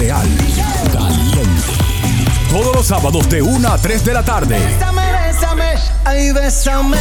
Montreal. 0.00 0.28
Caliente. 0.92 1.72
Todos 2.50 2.74
los 2.74 2.86
sábados 2.86 3.28
de 3.28 3.42
1 3.42 3.68
a 3.68 3.76
3 3.76 4.02
de 4.02 4.14
la 4.14 4.24
tarde. 4.24 4.58
Bésame, 4.58 5.02
bésame, 5.12 5.74
ay, 6.06 6.32
bésame. 6.32 6.96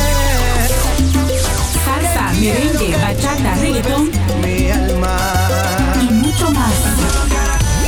Salsa, 1.85 2.33
merengue, 2.39 2.97
bachata, 2.97 3.55
reggaetón 3.55 4.12
Mi 4.41 4.70
alma. 4.70 5.17
y 6.01 6.12
mucho 6.13 6.51
más. 6.51 6.73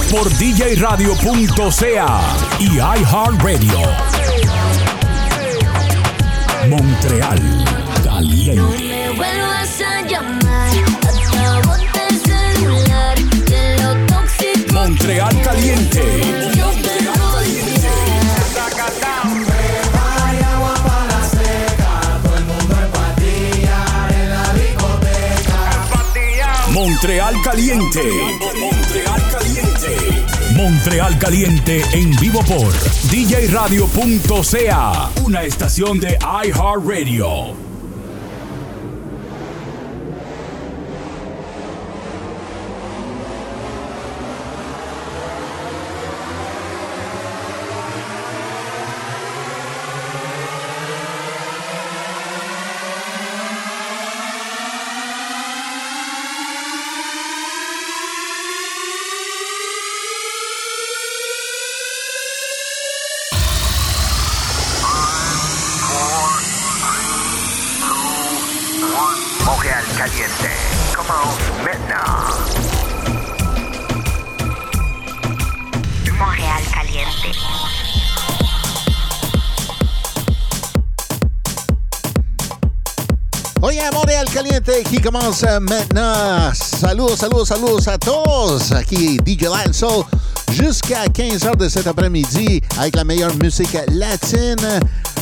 Por 0.09 0.29
djradio.ca 0.29 2.21
y 2.59 2.77
iHeartRadio. 2.77 3.79
Montreal. 6.69 7.65
Caliente. 8.05 8.90
Tóxico. 15.01 15.01
Montreal 15.01 15.41
Caliente. 15.43 16.01
Yo 16.55 16.69
te 16.69 17.19
voy 17.19 17.61
Montreal 26.73 27.35
Caliente. 27.43 28.03
Montreal 28.59 29.21
Caliente. 29.31 30.25
Montreal 30.55 31.19
Caliente 31.19 31.83
en 31.93 32.15
vivo 32.17 32.41
por 32.43 32.73
djradio.ca. 33.09 35.09
Una 35.23 35.43
estación 35.43 35.99
de 35.99 36.17
iHeartRadio. 36.43 37.70
Commence 85.11 85.43
euh, 85.43 85.59
maintenant. 85.59 86.51
Saludos, 86.53 87.17
saludos, 87.17 87.45
saludos 87.45 87.87
à 87.87 87.97
tous. 87.97 88.71
Aquí 88.71 89.19
DJ 89.25 89.43
Lion 89.43 89.73
Soul 89.73 90.05
jusqu'à 90.51 91.05
15h 91.05 91.57
de 91.57 91.67
cet 91.67 91.87
après-midi 91.87 92.61
avec 92.77 92.95
la 92.95 93.03
meilleure 93.03 93.35
musique 93.35 93.77
latine, 93.91 94.79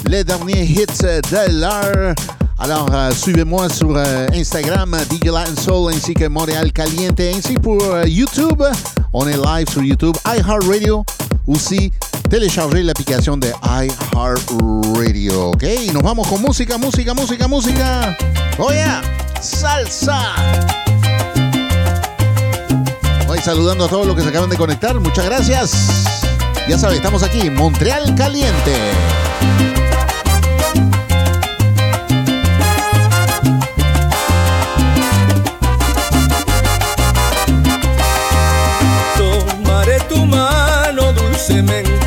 les 0.08 0.24
derniers 0.24 0.64
hits 0.64 1.02
de 1.02 1.60
l'heure. 1.60 2.14
Alors, 2.60 2.88
euh, 2.94 3.12
suivez-moi 3.12 3.70
sur 3.70 3.96
euh, 3.96 4.28
Instagram, 4.34 4.96
DJ 5.10 5.28
Latin 5.28 5.56
Soul, 5.60 5.94
ainsi 5.94 6.14
que 6.14 6.28
Montréal 6.28 6.72
Caliente, 6.72 7.20
ainsi 7.22 7.54
pour 7.54 7.82
YouTube. 8.06 8.62
On 9.14 9.28
est 9.28 9.38
live 9.38 9.70
sur 9.70 9.82
YouTube, 9.82 10.16
iHeartRadio. 10.26 11.04
Aussi, 11.48 11.92
téléchargez 12.30 12.84
l'application 12.84 13.38
de 13.38 13.48
iHeartRadio. 13.64 15.52
OK? 15.52 15.64
Y 15.64 15.92
nos 15.94 16.04
vamos 16.04 16.28
con 16.28 16.42
música, 16.42 16.78
música, 16.78 17.14
música, 17.14 17.48
música. 17.48 18.16
Oh 18.60 18.72
yeah, 18.72 19.02
salsa. 19.42 20.36
Voy 23.28 23.40
saludando 23.40 23.86
a 23.86 23.88
todos 23.88 24.08
los 24.08 24.16
que 24.16 24.24
se 24.24 24.30
acaban 24.30 24.50
de 24.50 24.58
conectar. 24.58 25.00
Muchas 25.00 25.26
gracias. 25.26 26.30
Ya 26.68 26.78
saben, 26.78 26.98
estamos 26.98 27.24
aquí 27.24 27.42
en 27.42 27.56
Montreal 27.56 28.16
Caliente. 28.16 28.76
Tomaré 39.18 40.00
tu 40.02 40.26
mano 40.26 41.14
dulcemente 41.14 41.99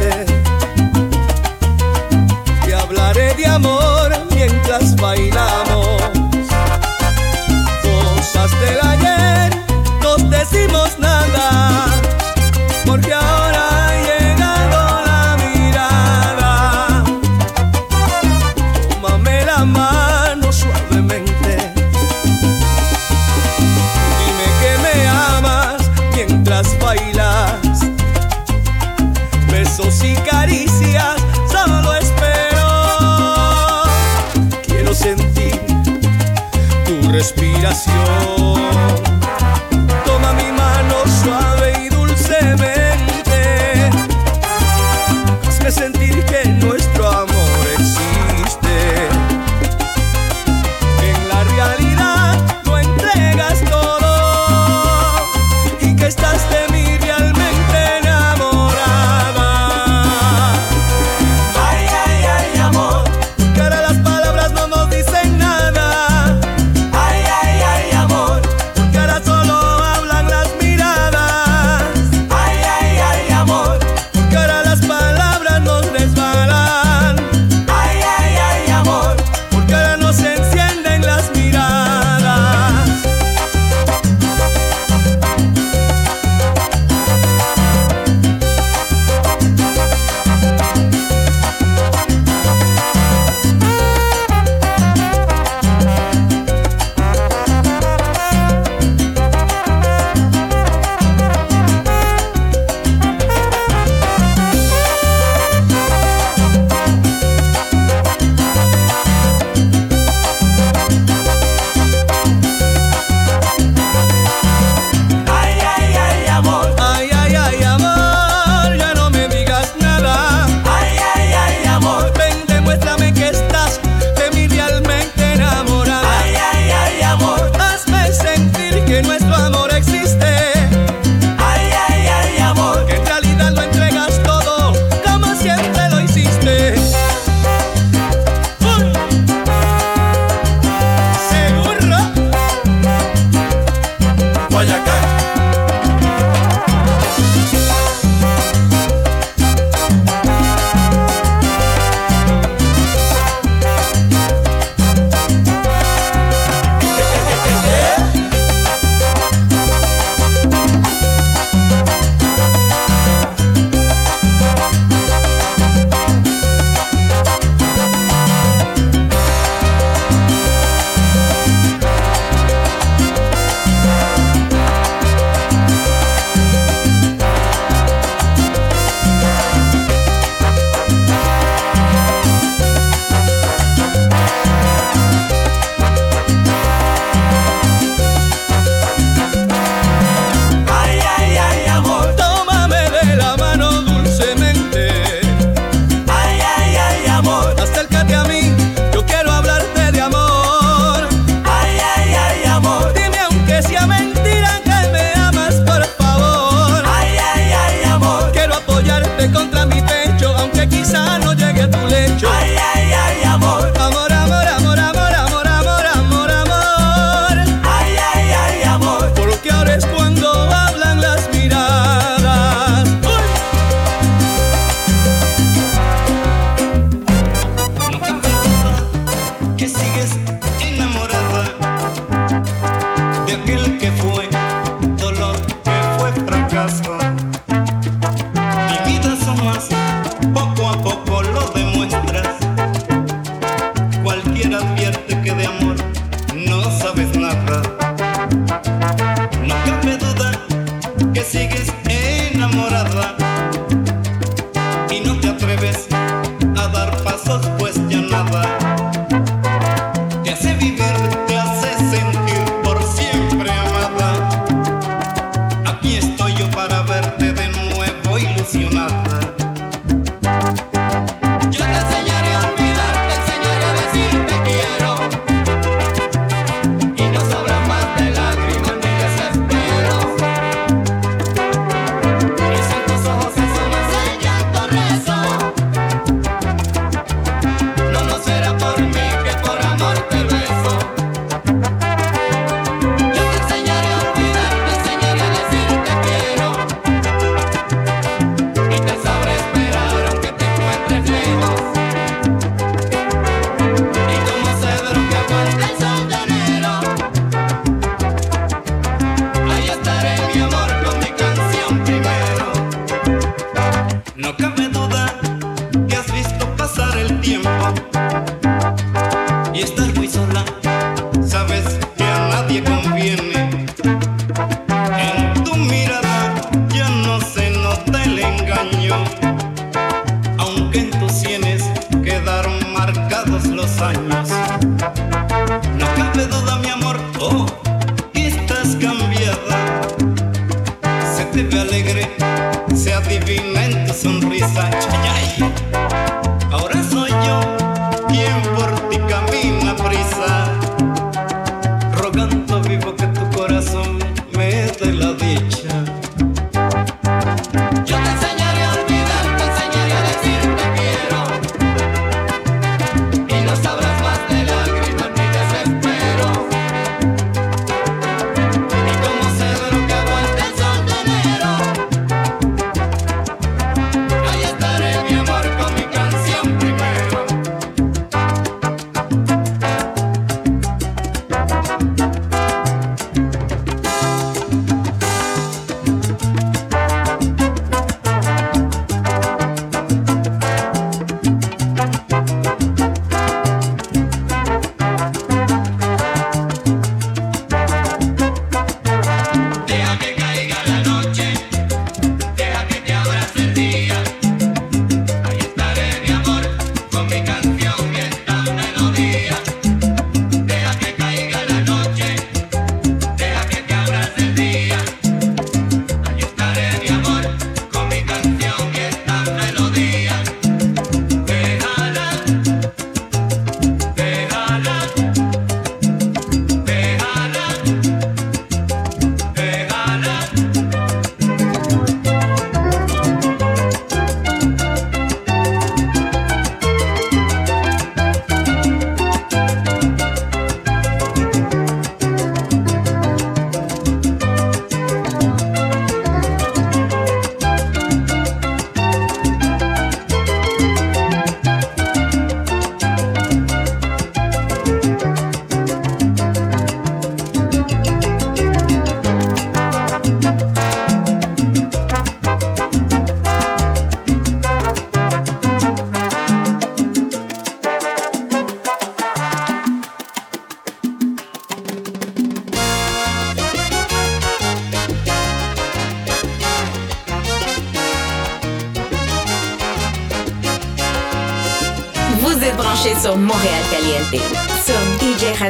respiración. 37.62 38.41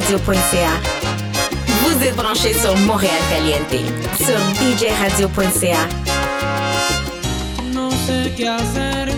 djradio.ca. 0.08 0.80
Vous 1.82 2.02
êtes 2.04 2.16
branchés 2.16 2.54
sur 2.54 2.76
Montréal 2.78 3.20
Caliente, 3.30 3.84
sur 4.18 4.38
djradio.ca. 4.76 5.88
No 7.72 7.90
sé 7.90 8.32
qué 8.36 8.48
hacer 8.48 9.12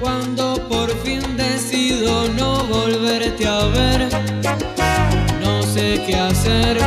cuando 0.00 0.56
por 0.68 0.90
fin 1.02 1.20
decido 1.36 2.28
no 2.36 2.64
volverte 2.64 3.46
a 3.46 3.66
ver. 3.66 4.08
No 5.42 5.62
sé 5.62 6.02
qué 6.06 6.14
hacer. 6.16 6.78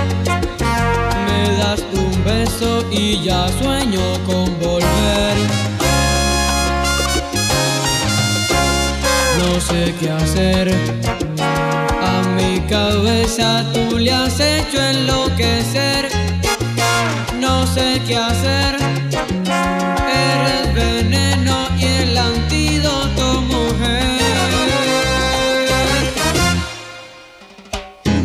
Me 1.27 1.57
das 1.57 1.81
un 1.93 2.24
beso 2.24 2.86
y 2.91 3.24
ya 3.24 3.48
sueño 3.60 4.01
con 4.25 4.46
volver. 4.60 5.38
no 9.38 9.62
sé 9.62 9.93
qué 10.00 10.10
hacer. 10.10 10.97
le 14.08 14.14
has 14.14 14.40
hecho 14.40 14.82
enloquecer, 14.82 16.08
no 17.42 17.68
sé 17.68 18.02
qué 18.08 18.16
hacer. 18.16 18.78
Eres 20.32 20.74
veneno 20.74 21.68
y 21.78 21.84
el 21.84 22.18
antídoto, 22.18 23.42
mujer. 23.42 24.08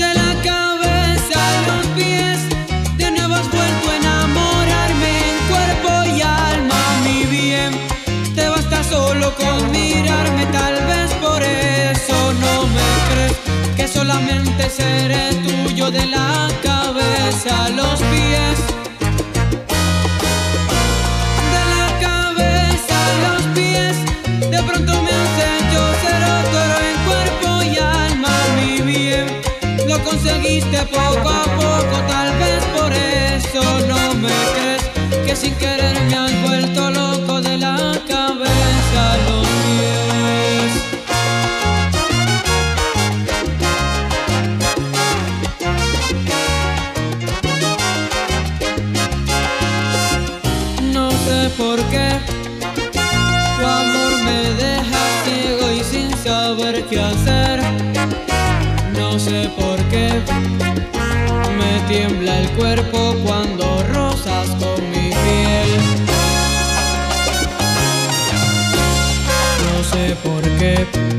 De 0.02 0.10
la 0.20 0.30
cabeza 0.50 1.38
a 1.50 1.62
los 1.68 1.86
pies, 1.96 2.38
de 2.96 3.10
nuevo 3.10 3.34
has 3.34 3.50
vuelto 3.50 3.90
a 3.90 3.96
enamorarme 3.96 5.10
en 5.30 5.36
cuerpo 5.52 5.90
y 6.16 6.22
alma, 6.22 6.80
mi 7.04 7.24
bien. 7.24 7.72
Te 8.36 8.48
basta 8.48 8.84
solo 8.84 9.34
con 9.34 9.72
mirarme, 9.72 10.46
tal 10.46 10.74
vez 10.90 11.10
por 11.14 11.42
eso 11.42 12.32
no 12.44 12.54
me 12.76 12.88
crees 13.08 13.36
que 13.76 13.88
solamente 13.88 14.70
seré 14.70 15.41
de 15.90 16.06
la 16.06 16.48
cabeza 16.62 17.64
a 17.64 17.68
los 17.70 18.00
pies. 18.12 18.58
De 21.52 21.62
la 21.74 21.88
cabeza 22.00 22.94
a 23.06 23.12
los 23.26 23.42
pies, 23.54 23.96
de 24.48 24.62
pronto 24.62 24.92
me 25.02 25.10
has 25.10 25.36
hecho 25.50 25.80
ser 26.04 26.22
otro 26.38 26.62
en 26.88 26.96
cuerpo 27.08 27.62
y 27.64 27.78
alma, 27.78 28.34
mi 28.56 28.80
bien. 28.80 29.26
Lo 29.88 29.98
conseguiste 30.04 30.78
poco 30.86 31.28
a 31.28 31.44
poco, 31.44 31.96
tal 32.06 32.30
vez 32.38 32.62
por 32.76 32.92
eso 32.92 33.62
no 33.88 34.14
me 34.14 34.32
crees 34.54 34.82
que 35.26 35.34
sin 35.34 35.54
querer 35.56 36.00
me 36.04 36.14
has 36.16 36.42
vuelto 36.42 36.90
loco. 36.90 37.41
Me 61.58 61.80
tiembla 61.88 62.40
el 62.40 62.50
cuerpo 62.50 63.16
cuando 63.24 63.82
rozas 63.92 64.48
con 64.60 64.90
mi 64.90 65.08
piel. 65.08 65.70
No 69.64 69.84
sé 69.84 70.16
por 70.22 70.42
qué. 70.58 71.11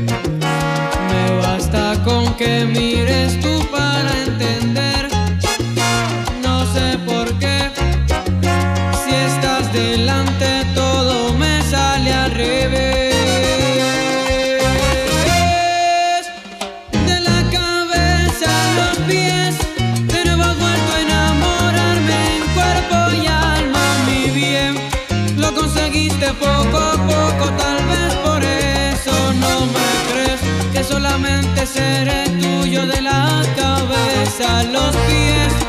solamente 30.88 31.66
seré 31.66 32.28
tuyo 32.40 32.86
de 32.86 33.00
la 33.00 33.42
cabeza 33.56 34.60
a 34.60 34.64
los 34.64 34.96
pies. 35.08 35.63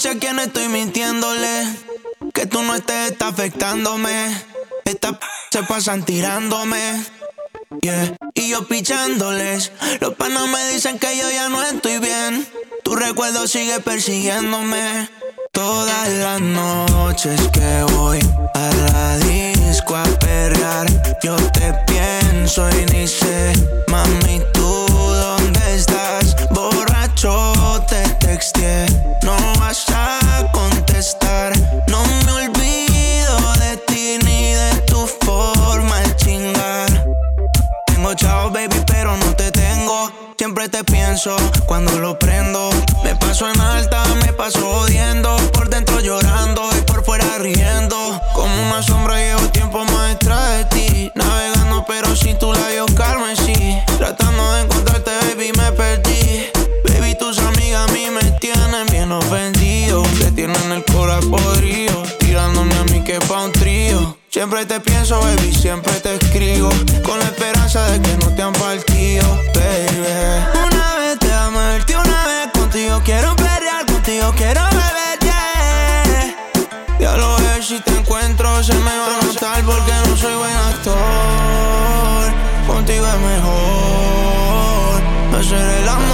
Sé 0.00 0.08
a 0.08 0.18
quién 0.18 0.38
estoy 0.38 0.68
mintiéndole. 0.68 1.64
Que 2.32 2.46
tú 2.46 2.62
no 2.62 2.74
estés, 2.74 3.12
está 3.12 3.28
afectándome. 3.28 4.34
Esta 4.84 5.12
p 5.12 5.26
se 5.50 5.62
pasan 5.64 6.04
tirándome. 6.04 7.04
Y 8.34 8.48
yo 8.48 8.66
pichándoles. 8.66 9.72
Los 10.00 10.14
panos 10.14 10.48
me 10.48 10.72
dicen 10.72 10.98
que 10.98 11.16
yo 11.16 11.30
ya 11.30 11.48
no 11.48 11.62
estoy 11.62 11.98
bien. 11.98 12.46
Tu 12.82 12.96
recuerdo 12.96 13.46
sigue 13.46 13.80
persiguiéndome. 13.80 15.08
Todas 15.52 16.08
las 16.08 16.40
noches 16.40 17.40
que 17.52 17.82
voy 17.92 18.18
a 18.54 18.70
la 18.92 19.18
disco 19.18 19.96
a 19.96 20.04
perrear, 20.18 20.86
yo 21.22 21.36
te 21.52 21.72
pienso 21.86 22.68
y 22.70 22.86
ni 22.92 23.06
sé, 23.06 23.52
mami, 23.88 24.40
tú 24.52 24.86
dónde 24.88 25.74
estás. 25.74 26.36
Borracho 26.50 27.52
te 27.88 28.02
texteé, 28.26 28.86
cuando 41.66 41.98
lo 41.98 42.16
prendo. 42.16 42.70
Me 43.02 43.16
paso 43.16 43.48
en 43.50 43.60
alta, 43.60 44.04
me 44.24 44.32
paso 44.32 44.64
odiando. 44.70 45.36
Por 45.52 45.68
dentro 45.68 45.98
llorando 45.98 46.70
y 46.78 46.82
por 46.82 47.04
fuera 47.04 47.26
riendo. 47.38 48.20
Como 48.32 48.62
una 48.62 48.80
sombra 48.80 49.16
llevo 49.16 49.40
tiempo 49.48 49.84
detrás 50.06 50.58
de 50.58 50.64
ti. 50.66 51.12
Navegando, 51.16 51.84
pero 51.84 52.14
sin 52.14 52.38
tu 52.38 52.52
labios 52.52 52.92
carmesí. 52.92 53.76
Tratando 53.98 54.52
de 54.52 54.62
encontrarte, 54.62 55.10
baby, 55.26 55.50
me 55.58 55.72
perdí. 55.72 56.46
Baby, 56.84 57.16
tus 57.18 57.38
amigas 57.40 57.90
a 57.90 57.92
mí 57.92 58.06
me 58.08 58.22
tienen 58.38 58.86
bien 58.92 59.10
ofendido. 59.10 60.04
Te 60.20 60.30
tienen 60.30 60.70
el 60.70 60.84
corazón 60.84 61.32
podrido. 61.32 62.04
Tirándome 62.20 62.74
a 62.76 62.84
mí 62.84 63.02
que 63.02 63.18
pa' 63.18 63.46
un 63.46 63.52
trío. 63.52 64.16
Siempre 64.30 64.64
te 64.64 64.78
pienso, 64.78 65.18
baby, 65.18 65.52
siempre 65.52 65.92
te 65.94 66.14
escribo. 66.14 66.70
Con 67.02 67.18
la 67.18 67.24
esperanza 67.24 67.84
de 67.90 68.00
que 68.00 68.16
no 68.18 68.28
te 68.32 68.42
han 68.42 68.52
partido, 68.52 69.26
baby. 69.54 70.66
Una 70.66 70.99
vez 71.68 71.86
te 71.86 71.94
amarte, 71.94 71.96
una 71.96 72.26
vez 72.26 72.50
contigo 72.52 73.00
quiero 73.04 73.36
pelear, 73.36 73.86
contigo 73.86 74.32
quiero 74.36 74.62
beber, 74.70 75.18
yeah. 75.22 76.36
Ya 76.98 77.16
lo 77.16 77.36
ves, 77.36 77.66
si 77.66 77.80
te 77.80 77.96
encuentro 77.96 78.62
se 78.62 78.74
me 78.74 78.98
va 78.98 79.18
a 79.18 79.24
notar 79.24 79.62
porque 79.64 79.92
no 80.06 80.16
soy 80.16 80.34
buen 80.34 80.56
actor. 80.56 82.32
Contigo 82.66 83.06
es 83.06 83.20
mejor 83.20 85.02
hacer 85.38 85.82
el 85.82 85.88
amor. 85.88 86.10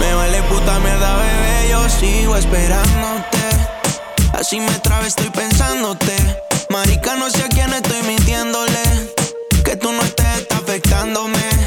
Me 0.00 0.14
vale 0.14 0.42
puta 0.42 0.78
mierda, 0.78 1.16
bebé, 1.16 1.68
yo 1.70 1.88
sigo 1.88 2.36
esperándote. 2.36 3.38
Así 4.32 4.60
me 4.60 4.78
traba, 4.80 5.06
estoy 5.06 5.30
pensándote. 5.30 6.16
Marica, 6.70 7.16
no 7.16 7.28
sé 7.30 7.42
a 7.42 7.48
quién 7.48 7.72
estoy 7.72 8.02
mintiéndole. 8.02 8.82
Que 9.64 9.76
tú 9.76 9.92
no 9.92 10.02
estés, 10.02 10.46
afectándome. 10.50 11.59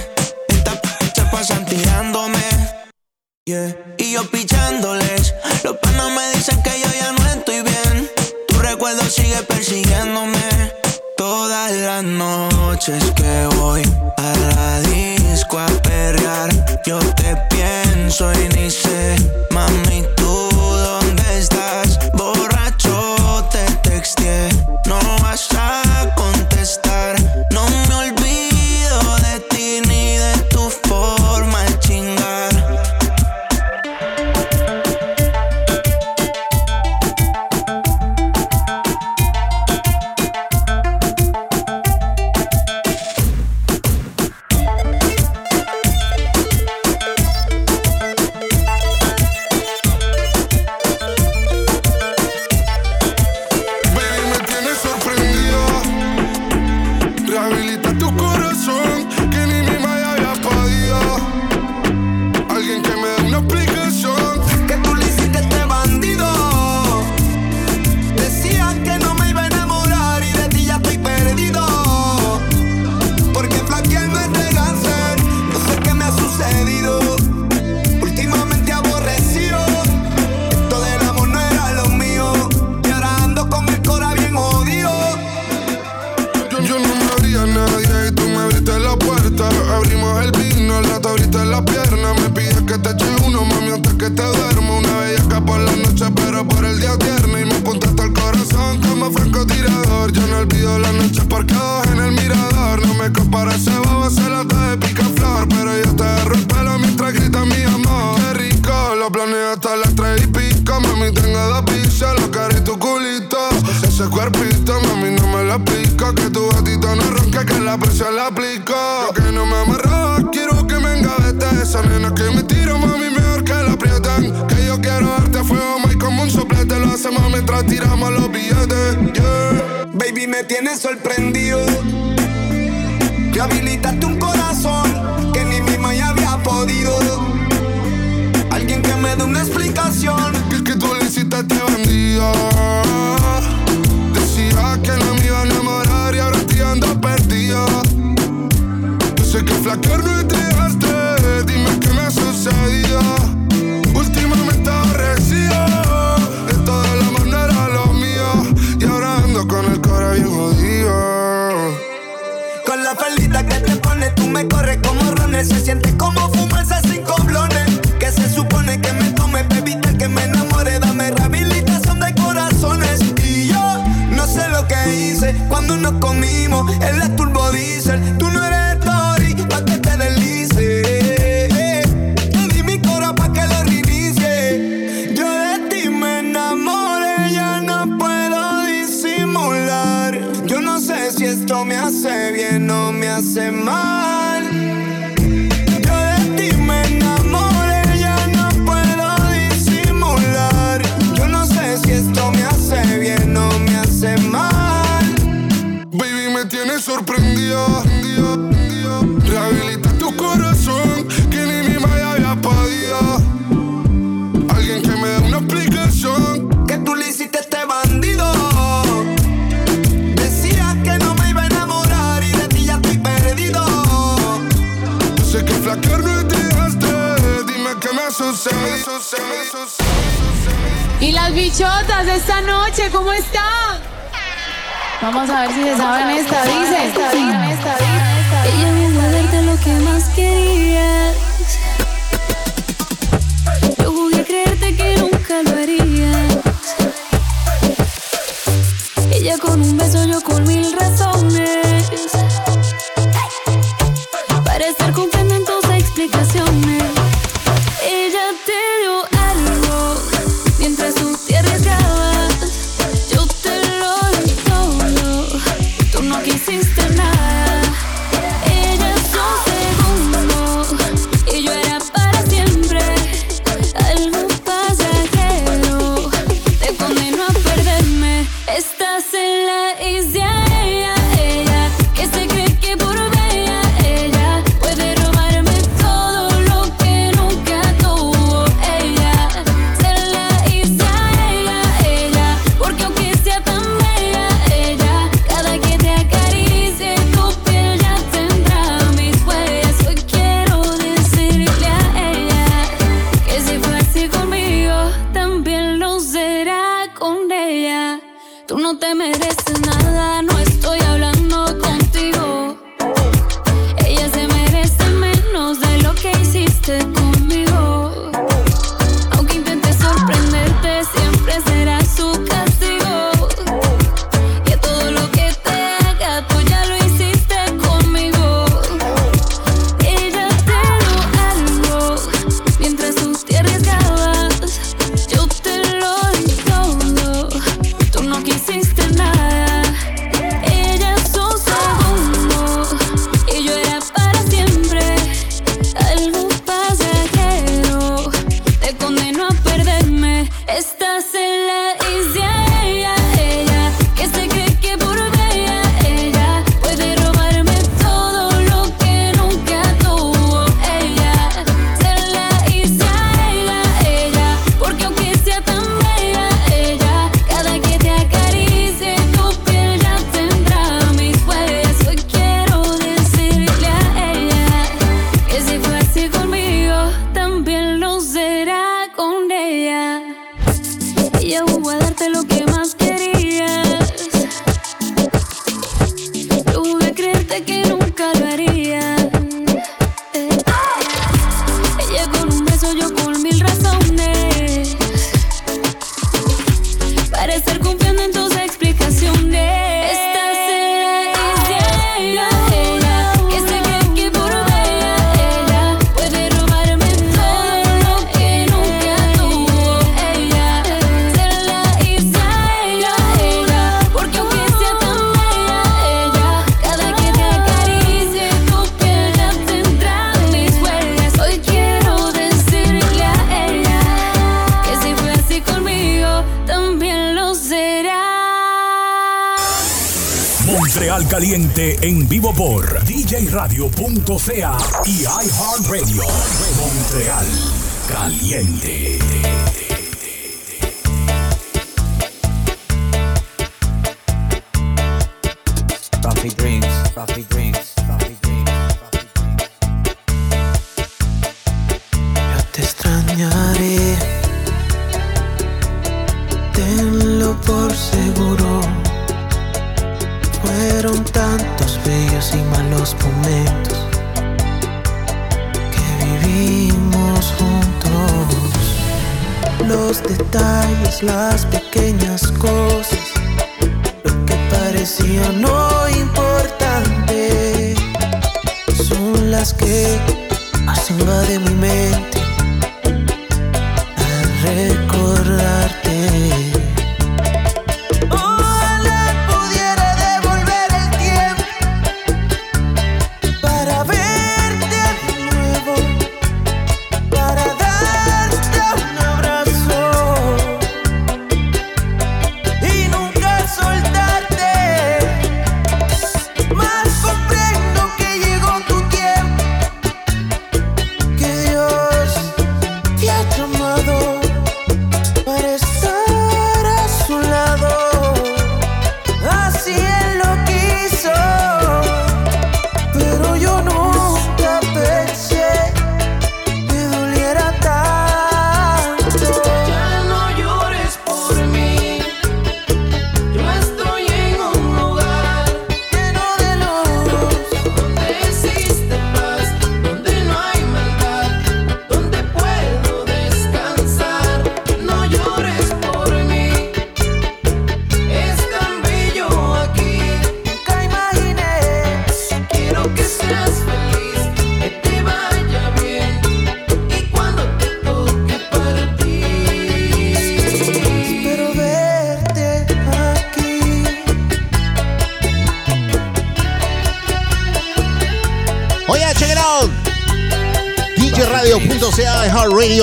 Pasan. 1.43 1.73
Y 3.97 4.13
yo 4.13 4.32
pichándoles. 4.32 5.34
Los 5.65 5.75
panos 5.77 6.13
me 6.13 6.38
dicen 6.38 6.63
que 6.63 6.79
yo 6.79 6.88
ya 6.97 7.12
no 7.12 7.27
estoy 7.27 7.62
bien. 7.62 8.10
Tu 8.47 8.58
recuerdo 8.60 9.01
sigue 9.10 9.43
persiguiéndome. 9.43 10.39
Todas 11.17 11.73
las 11.73 12.03
noches 12.06 13.03
que 13.15 13.47
voy 13.58 13.82
a 14.15 14.34
la 14.56 14.79
disco 14.82 15.60
a 15.60 15.65
perrear, 15.84 16.82
yo 16.86 16.99
te 17.15 17.36
pienso 17.49 18.32
y 18.32 18.47
ni 18.56 18.71
sé, 18.71 19.17
mami, 19.51 20.06
tú 20.15 20.49
dónde 20.53 21.38
estás. 21.38 21.99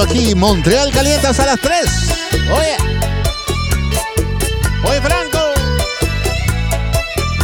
Aquí, 0.03 0.35
Montreal 0.35 0.91
Calientas 0.93 1.39
a 1.41 1.47
las 1.47 1.61
3. 1.61 1.85
Oye. 2.53 2.77
Oye, 4.85 5.01
Franco. 5.03 5.39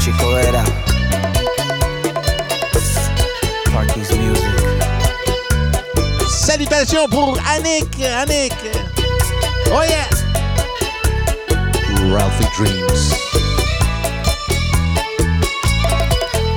Chico 0.01 0.33
Vera. 0.33 0.65
Parties 3.73 4.11
Music. 4.13 4.45
Salutations 6.31 7.07
pour 7.11 7.39
Annick. 7.47 8.01
Annick. 8.01 8.55
Oye. 9.73 10.07
Ralphie 12.11 12.49
Dreams. 12.57 13.15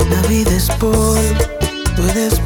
La 0.10 0.22
vida 0.28 0.52
es 0.52 0.70
por, 0.80 1.20
puedes 1.96 2.39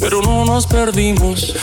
pero 0.00 0.20
no 0.20 0.44
nos 0.44 0.66
perdimos. 0.66 1.54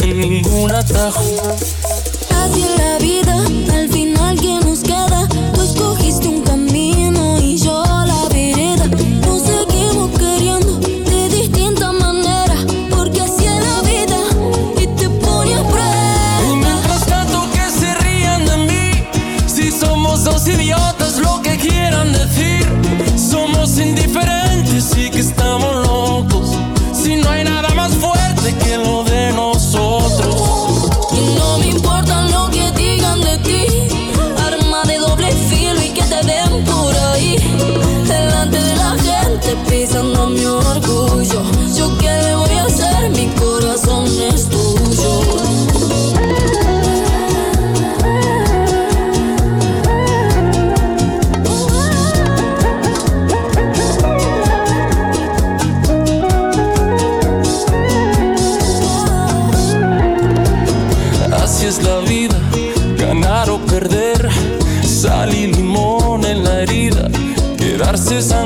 to 68.13 68.21
some 68.21 68.42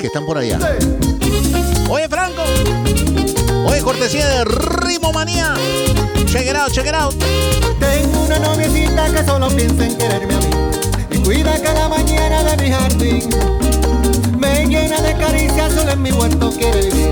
que 0.00 0.06
están 0.06 0.24
por 0.24 0.38
allá. 0.38 0.58
Oye, 1.90 2.08
Franco. 2.08 2.42
Oye, 3.66 3.82
cortesía 3.82 4.26
de 4.26 4.44
Rimomanía. 4.44 5.54
Check 6.24 6.46
it 6.46 6.56
out, 6.56 6.72
check 6.72 6.86
it 6.86 6.94
out. 6.94 7.14
Tengo 7.78 8.22
una 8.24 8.38
noviecita 8.38 9.12
que 9.12 9.24
solo 9.24 9.48
piensa 9.48 9.84
en 9.84 9.98
quererme 9.98 10.34
a 10.34 10.38
mí. 10.38 10.50
Y 11.10 11.18
cuida 11.18 11.60
cada 11.62 11.88
mañana 11.88 12.42
de 12.44 12.56
mi 12.62 12.70
jardín. 12.70 13.28
Me 14.38 14.66
llena 14.66 15.02
de 15.02 15.14
caricias, 15.16 15.74
solo 15.74 15.90
en 15.90 16.02
mi 16.02 16.12
huerto 16.12 16.50
quiere 16.50 16.80
vivir. 16.86 17.10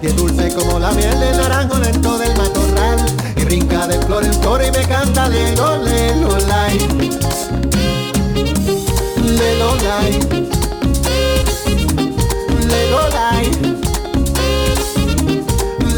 Y 0.00 0.06
es 0.06 0.16
dulce 0.16 0.54
como 0.54 0.78
la 0.78 0.92
miel 0.92 1.20
del 1.20 1.36
naranjo 1.36 1.78
lento 1.78 2.16
del 2.16 2.34
matorral. 2.36 2.98
Y 3.36 3.44
brinca 3.44 3.86
de 3.86 4.00
flor 4.06 4.24
en 4.24 4.34
flor 4.40 4.62
y 4.66 4.70
me 4.70 4.86
canta 4.86 5.28
le 5.28 5.54
lolai. 5.54 6.78
Le 9.22 9.58
lolai. 9.58 10.61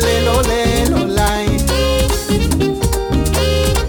Lelo. 0.00 0.42
Lelo, 0.42 1.06
lelo. 1.06 1.74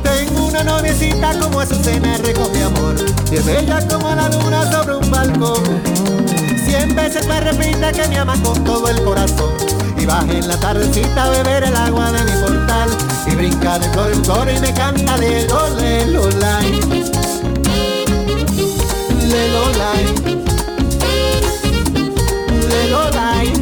Tengo 0.04 0.46
una 0.48 0.64
noviecita 0.64 1.40
como 1.40 1.60
Azucena 1.60 2.18
recoge 2.18 2.64
amor. 2.64 2.96
Y 3.32 3.36
es 3.36 3.46
bella 3.46 3.80
como 3.88 4.14
la 4.14 4.30
luna 4.30 4.72
sobre 4.72 4.96
un 4.98 5.12
balcón. 5.12 5.64
Cien 6.66 6.96
veces 6.96 7.28
me 7.28 7.40
repite 7.42 7.92
que 7.92 8.08
me 8.08 8.18
ama 8.18 8.36
con 8.44 8.64
todo 8.64 8.88
el 8.90 9.02
corazón. 9.04 9.54
Y 9.98 10.06
baja 10.06 10.32
en 10.32 10.48
la 10.48 10.58
tardecita 10.58 11.26
a 11.26 11.30
beber 11.30 11.64
el 11.64 11.76
agua 11.76 12.12
de 12.12 12.24
mi 12.24 12.32
portal. 12.42 12.90
Y 13.28 13.36
brinca 13.36 13.80
de 13.80 13.90
flor 13.90 14.12
en 14.12 14.24
flor 14.26 14.48
y 14.50 14.60
me 14.60 14.74
canta 14.74 15.18
de 15.18 15.48
lo, 15.48 15.70
le, 15.76 16.08
lo, 16.08 16.30
lai. 16.32 16.72
Le, 19.30 19.52
lo, 19.52 19.70
lai. 19.78 20.35
Le, 22.88 23.55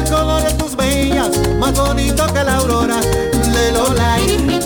el 0.00 0.10
color 0.10 0.42
de 0.42 0.52
tus 0.54 0.76
mejillas, 0.76 1.30
más 1.58 1.72
bonito 1.74 2.26
que 2.32 2.44
la 2.44 2.56
aurora. 2.56 3.00
Lelo 3.52 3.92
lai. 3.94 4.60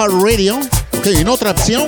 iHeartRadio. 0.00 0.58
Ok, 0.98 1.06
en 1.06 1.28
otra 1.28 1.50
opción. 1.50 1.86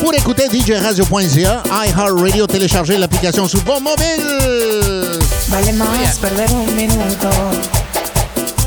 Pour 0.00 0.14
écouter 0.14 0.48
DJ 0.48 0.80
Radio.ca, 0.80 1.62
iHeartRadio, 1.86 2.46
télécharger 2.46 2.98
l'application 2.98 3.48
sur 3.48 3.62
vos 3.64 3.80
mobiles. 3.80 5.18
Vale 5.48 5.72
más 5.72 6.18
perder 6.20 6.48
un 6.52 6.76
minuto 6.76 7.30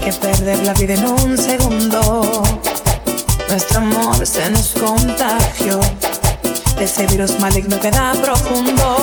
que 0.03 0.11
perder 0.11 0.59
la 0.65 0.73
vida 0.73 0.95
en 0.95 1.05
un 1.05 1.37
segundo. 1.37 2.43
Nuestro 3.49 3.77
amor 3.77 4.25
se 4.25 4.49
nos 4.49 4.69
contagió 4.69 5.79
de 6.77 6.83
ese 6.83 7.07
virus 7.07 7.39
maligno 7.39 7.79
que 7.79 7.91
da 7.91 8.13
profundo. 8.21 8.97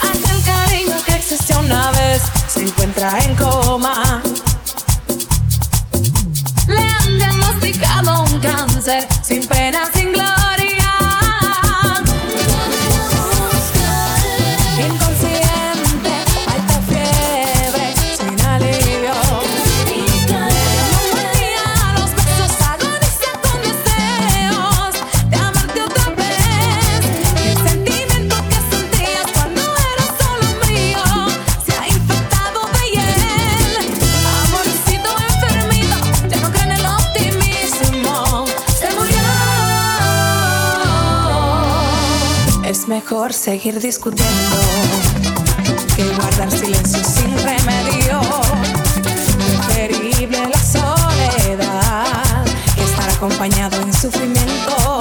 Aquel 0.00 0.42
cariño 0.44 0.96
que 1.04 1.14
existió 1.14 1.58
una 1.60 1.90
vez 1.90 2.22
se 2.48 2.62
encuentra 2.62 3.18
en 3.22 3.34
coma. 3.36 4.22
Seguir 43.48 43.80
discutiendo 43.80 44.56
que 45.96 46.04
guardar 46.04 46.50
silencio 46.50 47.02
sin 47.02 47.34
remedio. 47.38 48.20
Preferible 49.68 50.50
la 50.50 50.60
soledad 50.60 52.44
que 52.74 52.84
estar 52.84 53.08
acompañado 53.08 53.80
en 53.80 53.94
sufrimiento. 53.94 54.97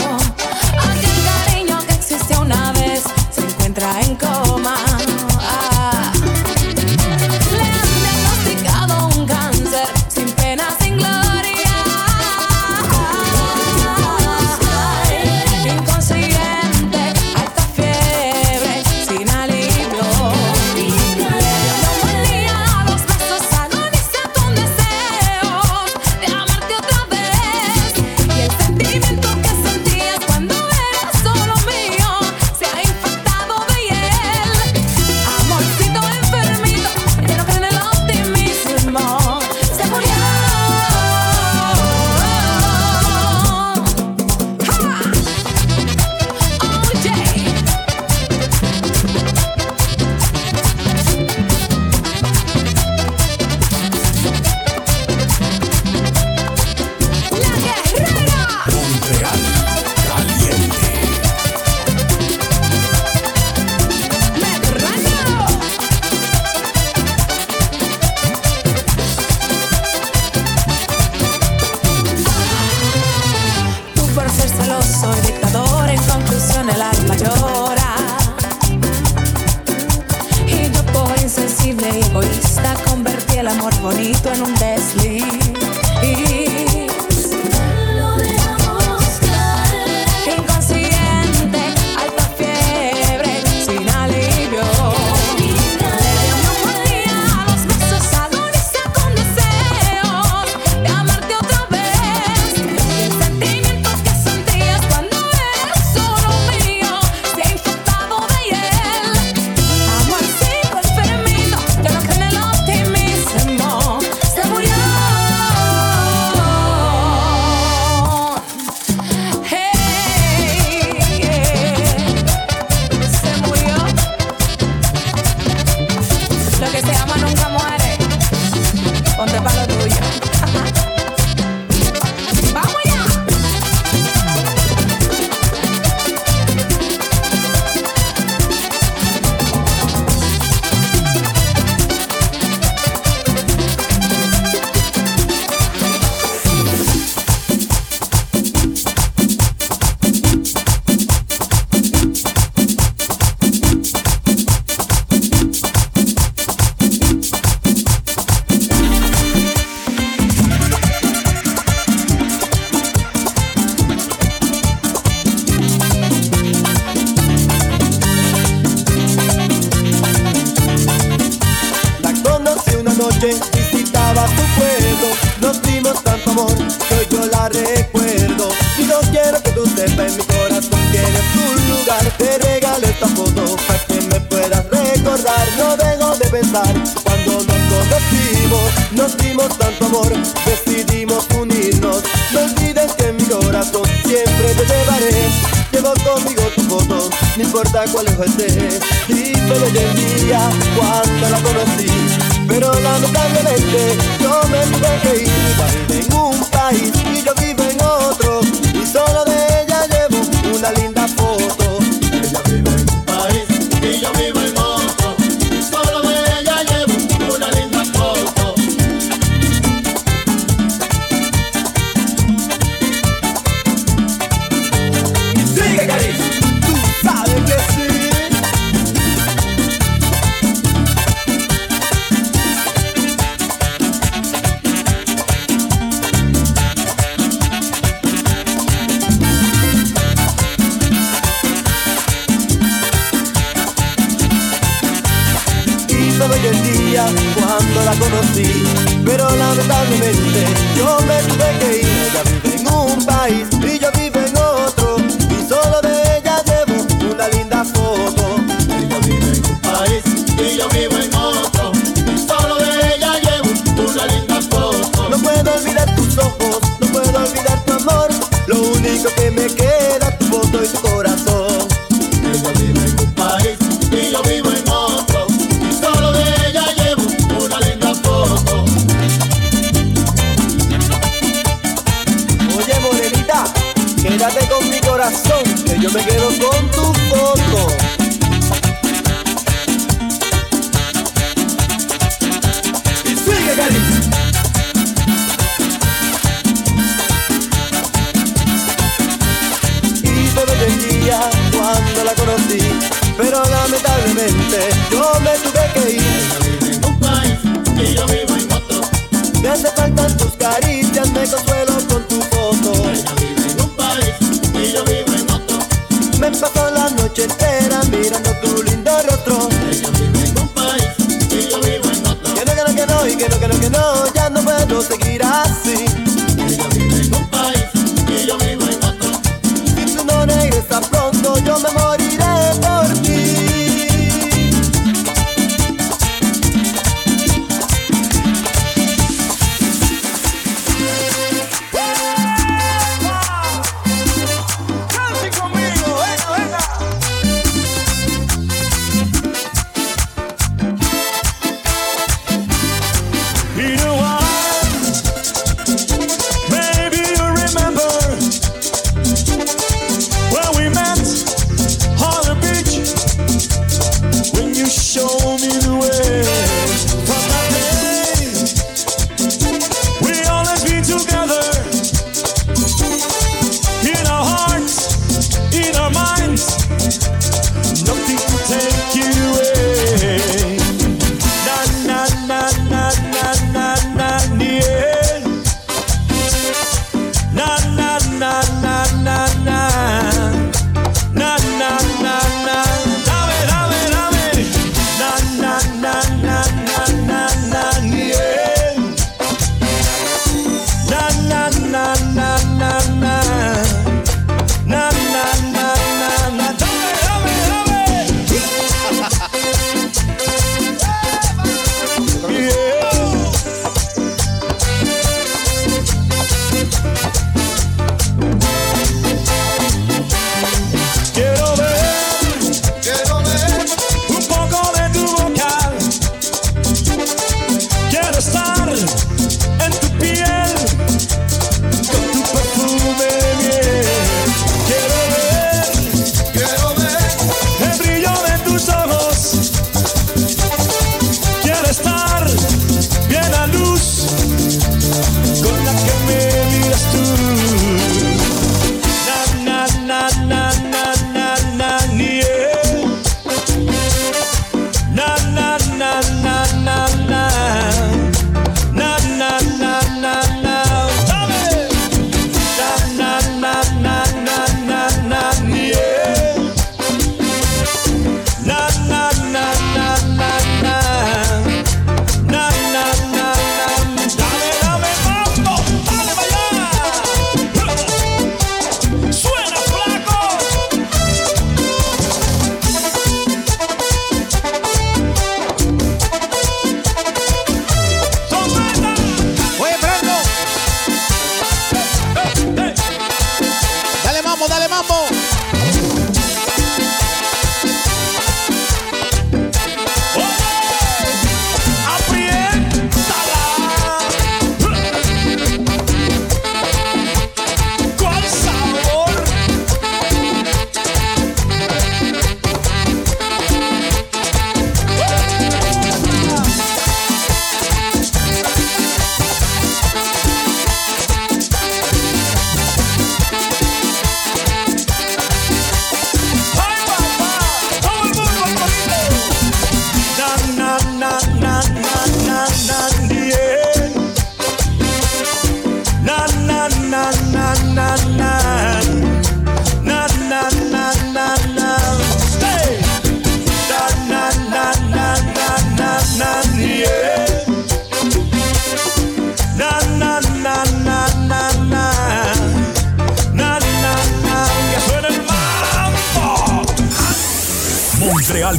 Amor 83.57 83.73
bonito 83.81 84.31
en 84.31 84.41
un 84.43 84.53
desliz. 84.55 85.46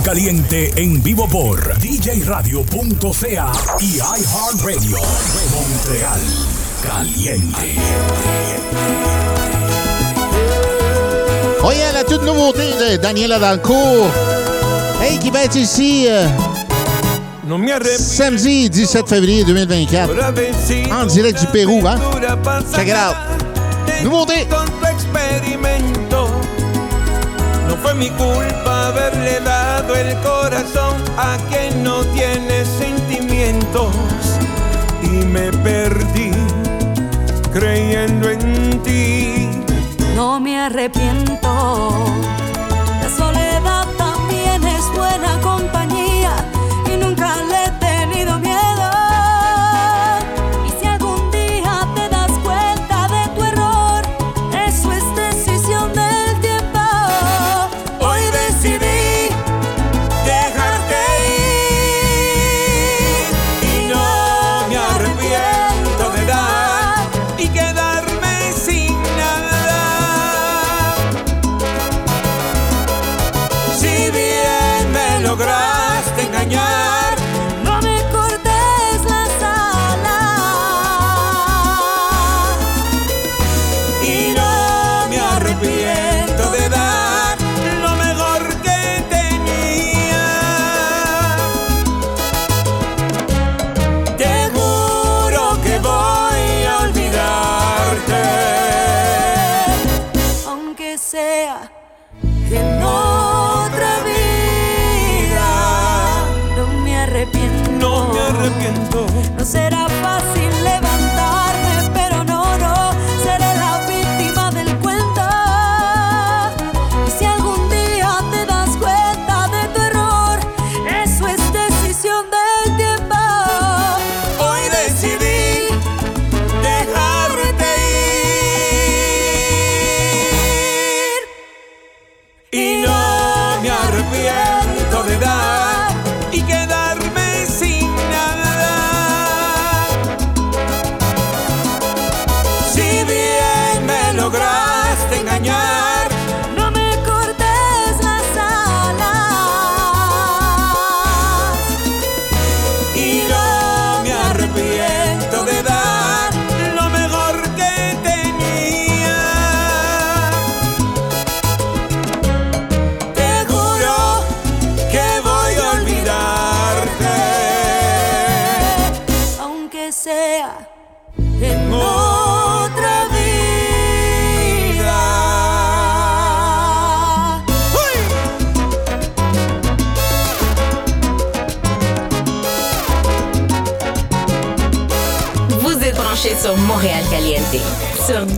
Caliente 0.08 0.72
en 0.76 1.02
vivo 1.02 1.28
por 1.28 1.78
djradio.ca 1.80 3.52
y 3.78 3.96
iHeartRadio. 3.96 4.96
Montreal 5.52 6.20
Caliente. 6.82 7.74
Voyez 11.60 11.92
la 11.92 12.04
toute 12.04 12.24
nouveauté 12.24 12.72
de 12.80 12.96
Daniela 12.96 13.38
Dalcourt. 13.38 14.10
Hey, 15.02 15.18
qui 15.18 15.30
va 15.30 15.44
être 15.44 15.56
ici 15.56 16.06
euh, 16.08 16.26
samedi 17.98 18.70
17 18.70 19.06
février 19.06 19.44
2024 19.44 20.10
en 20.90 21.04
direct 21.04 21.38
du 21.38 21.46
Pérou, 21.48 21.86
hein? 21.86 21.96
Check 22.74 22.88
it 22.88 22.94
out. 22.94 23.14
Nouveauté. 24.02 24.46
No 27.68 27.76
fue 27.76 27.92
mi 27.92 28.08
culpa 28.08 28.86
haberle 28.86 29.40
dado. 29.44 29.57
el 29.94 30.16
corazón 30.20 30.96
a 31.16 31.36
quien 31.48 31.82
no 31.82 32.04
tiene 32.06 32.64
sentimientos 32.64 33.92
y 35.02 35.24
me 35.26 35.50
perdí 35.52 36.30
creyendo 37.52 38.30
en 38.30 38.82
ti. 38.82 39.48
No 40.14 40.40
me 40.40 40.58
arrepiento 40.58 42.04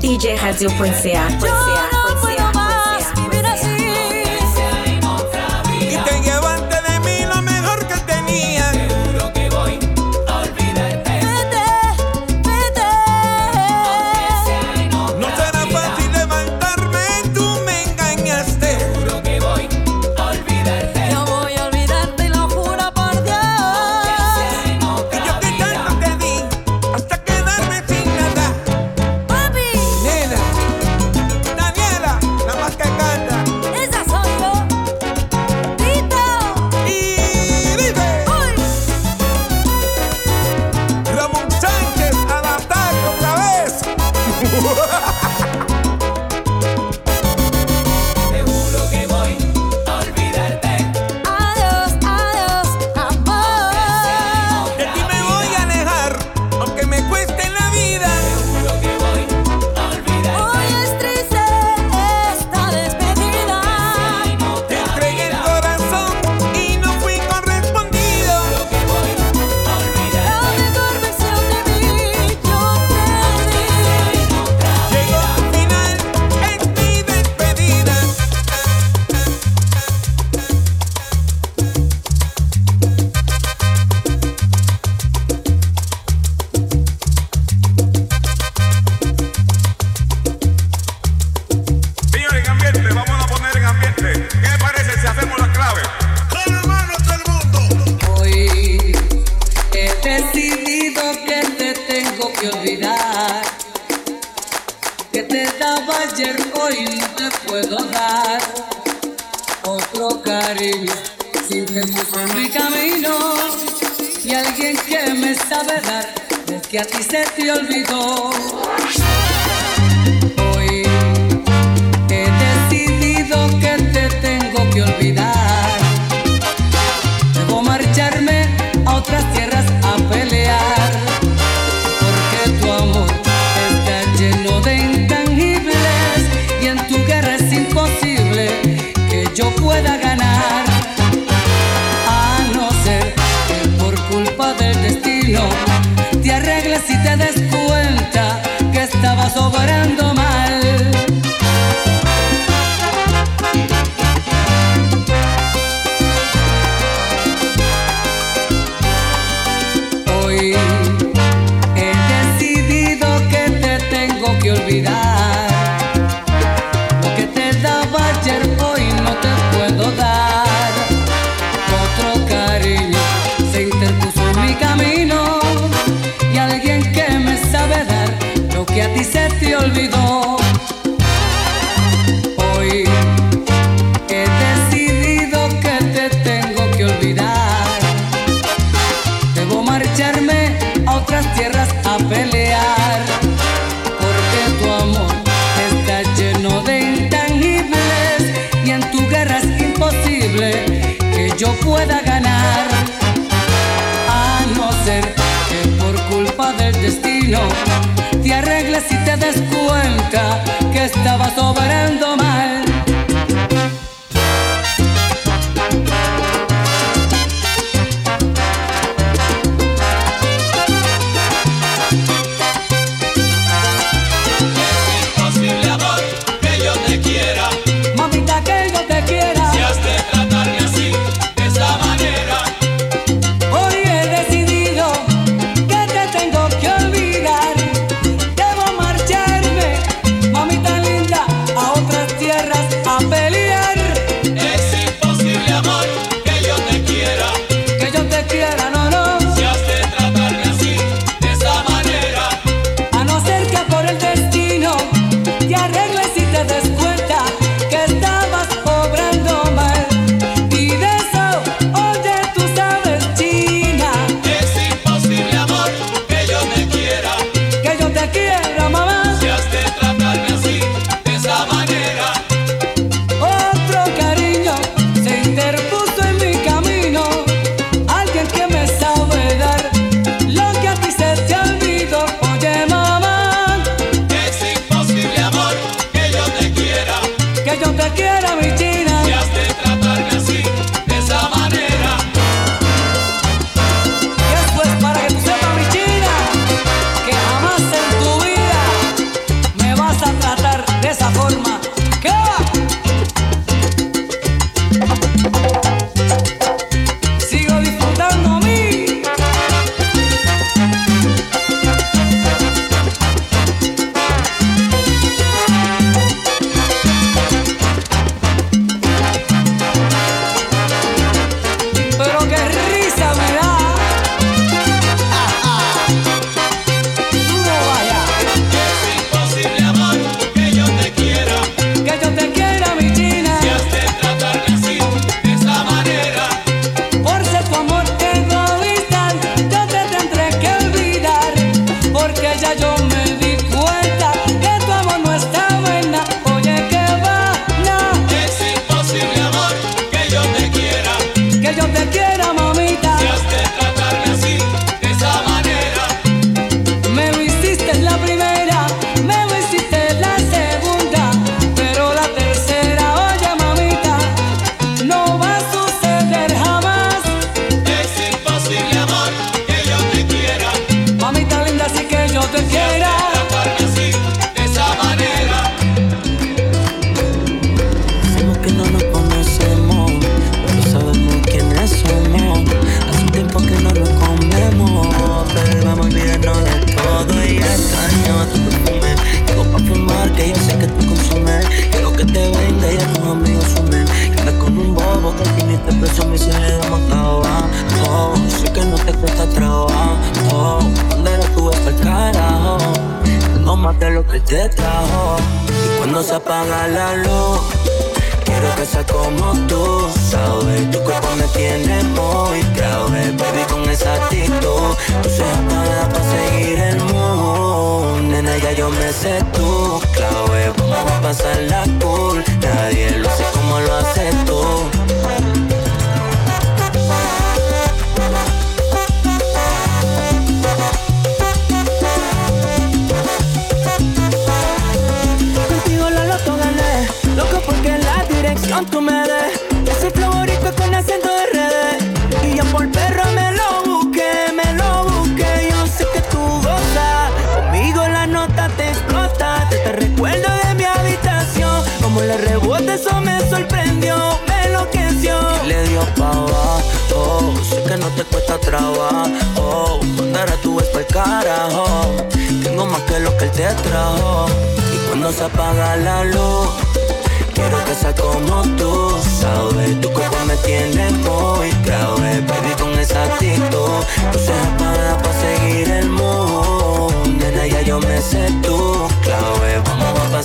DJ 0.02 0.34
djradio.ca. 0.36 1.89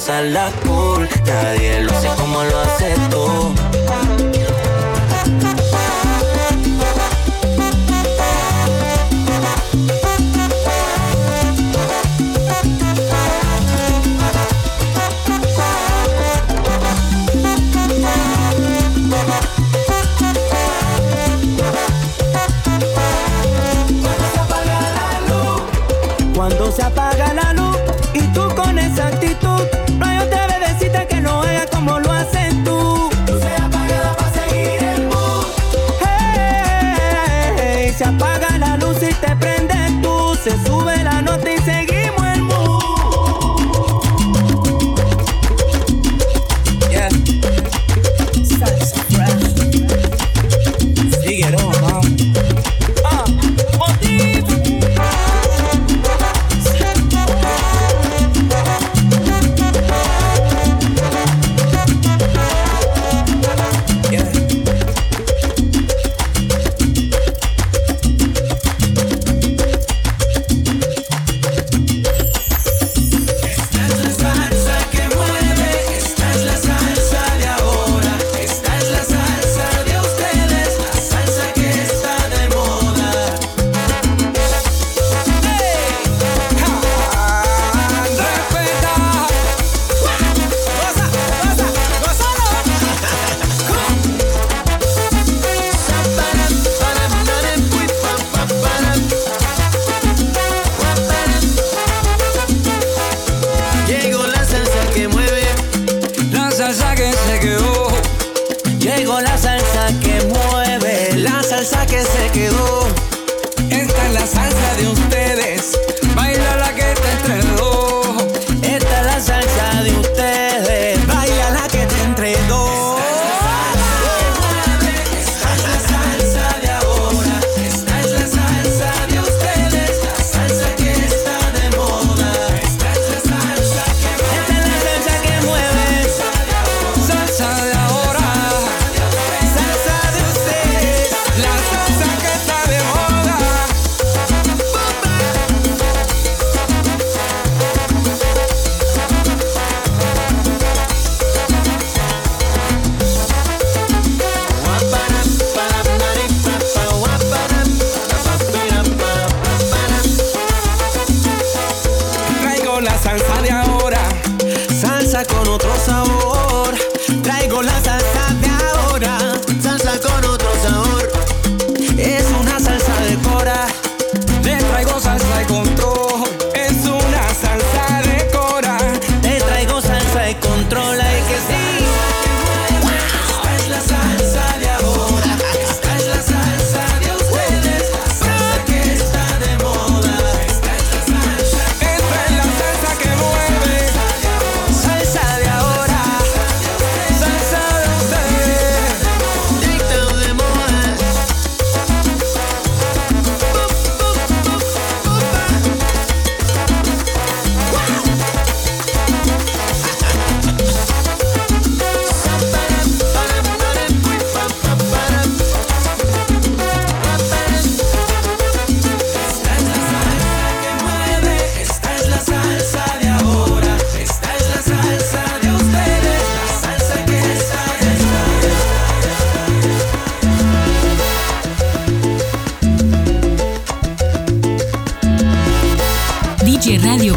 pasarla 0.06 0.52
cool. 0.68 1.10
Nadie 1.26 1.82
lo 1.82 1.92
hace 1.92 2.08
como 2.22 2.44
lo 2.44 2.60
haces 2.60 3.10
tú. 3.10 4.35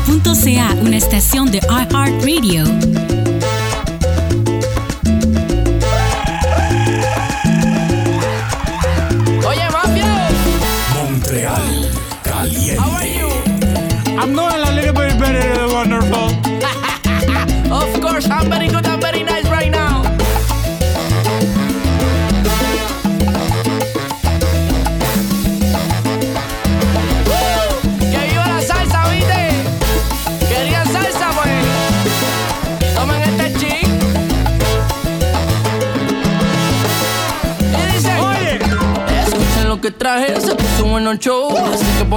djradio.ca, 0.09 0.77
una 0.81 0.97
estación 0.97 1.51
de 1.51 1.59
iHeartRadio. 1.59 3.28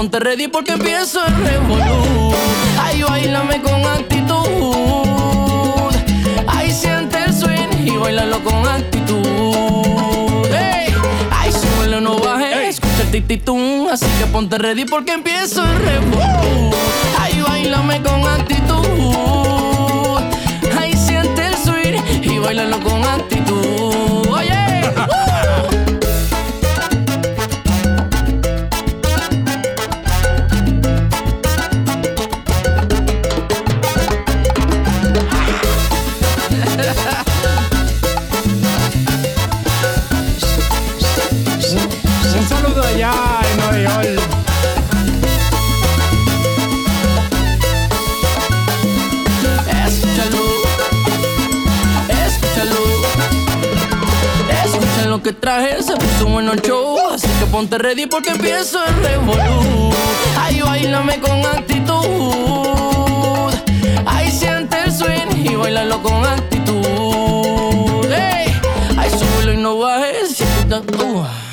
Ponte 0.02 0.20
ready 0.20 0.48
porque 0.48 0.72
empiezo 0.72 1.24
el 1.24 1.36
revolú. 1.46 2.34
Ay, 2.82 3.04
bailame 3.04 3.62
con 3.62 3.86
actitud. 3.86 4.34
Ay, 6.48 6.72
siente 6.72 7.24
el 7.24 7.32
swing 7.32 7.86
y 7.86 7.98
bailalo 7.98 8.44
con 8.44 8.68
actitud. 8.68 10.48
Ey, 10.48 10.92
ay, 11.30 11.52
súbele, 11.52 12.02
no 12.02 12.18
baje, 12.18 12.68
escucha 12.70 13.04
el 13.04 13.12
tititún. 13.12 13.90
Así 13.92 14.08
que 14.18 14.26
ponte 14.26 14.58
ready 14.58 14.86
porque 14.86 15.12
empiezo 15.12 15.64
el 15.64 15.78
revolú. 15.78 16.72
Ay, 17.20 17.40
bailame 17.48 18.02
con 18.02 18.28
actitud. 18.28 18.82
Ay, 20.80 20.98
siente 20.98 21.46
el 21.46 21.56
swing 21.56 22.02
y 22.24 22.40
bailalo 22.40 22.80
con 22.80 23.06
actitud. 23.06 23.41
Traje, 55.42 55.82
se 55.84 55.96
puso 55.96 56.28
bueno 56.28 56.54
el 56.54 56.62
show. 56.62 56.98
Así 57.14 57.28
que 57.40 57.46
ponte 57.48 57.78
ready 57.78 58.06
porque 58.06 58.30
empiezo 58.30 58.80
el 58.86 58.96
revolú. 59.04 59.92
Ay, 60.40 60.62
bailame 60.62 61.20
con 61.20 61.46
actitud. 61.46 62.02
Ay, 64.06 64.32
siente 64.32 64.78
el 64.86 64.94
swing 64.94 65.46
y 65.46 65.56
bailalo 65.56 66.02
con 66.02 66.26
actitud. 66.26 68.06
Ay, 68.98 69.10
súbelo 69.10 69.54
y 69.54 69.58
no 69.58 69.78
bajes. 69.80 70.40
uh. 70.40 71.51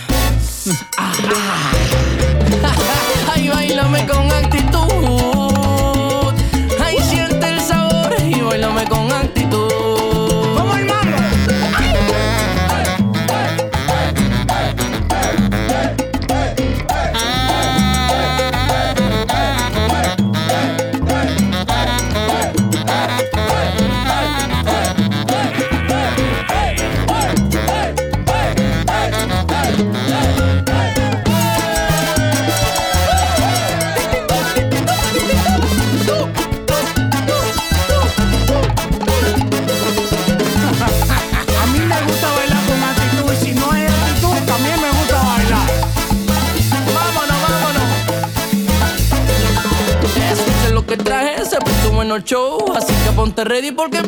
Ready 53.58 53.72
porque 53.72 54.07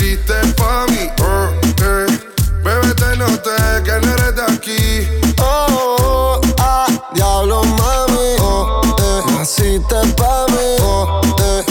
eh, 0.00 0.16
naciste 0.16 0.34
pa' 0.56 0.86
mí, 0.86 1.10
oh, 1.22 1.48
eh, 1.82 2.06
bebé 2.62 2.94
te 2.94 3.16
noté 3.16 3.82
que 3.84 4.06
no 4.06 4.12
eres 4.14 4.36
de 4.36 4.42
aquí. 4.42 5.08
Oh, 5.38 6.40
ah, 6.58 6.86
diablo 7.14 7.62
mami, 7.64 8.36
oh, 8.40 8.80
eh, 8.98 9.32
naciste 9.36 9.96
pa' 10.16 10.46
mí, 10.48 10.76
oh, 10.82 11.20
eh, 11.42 11.64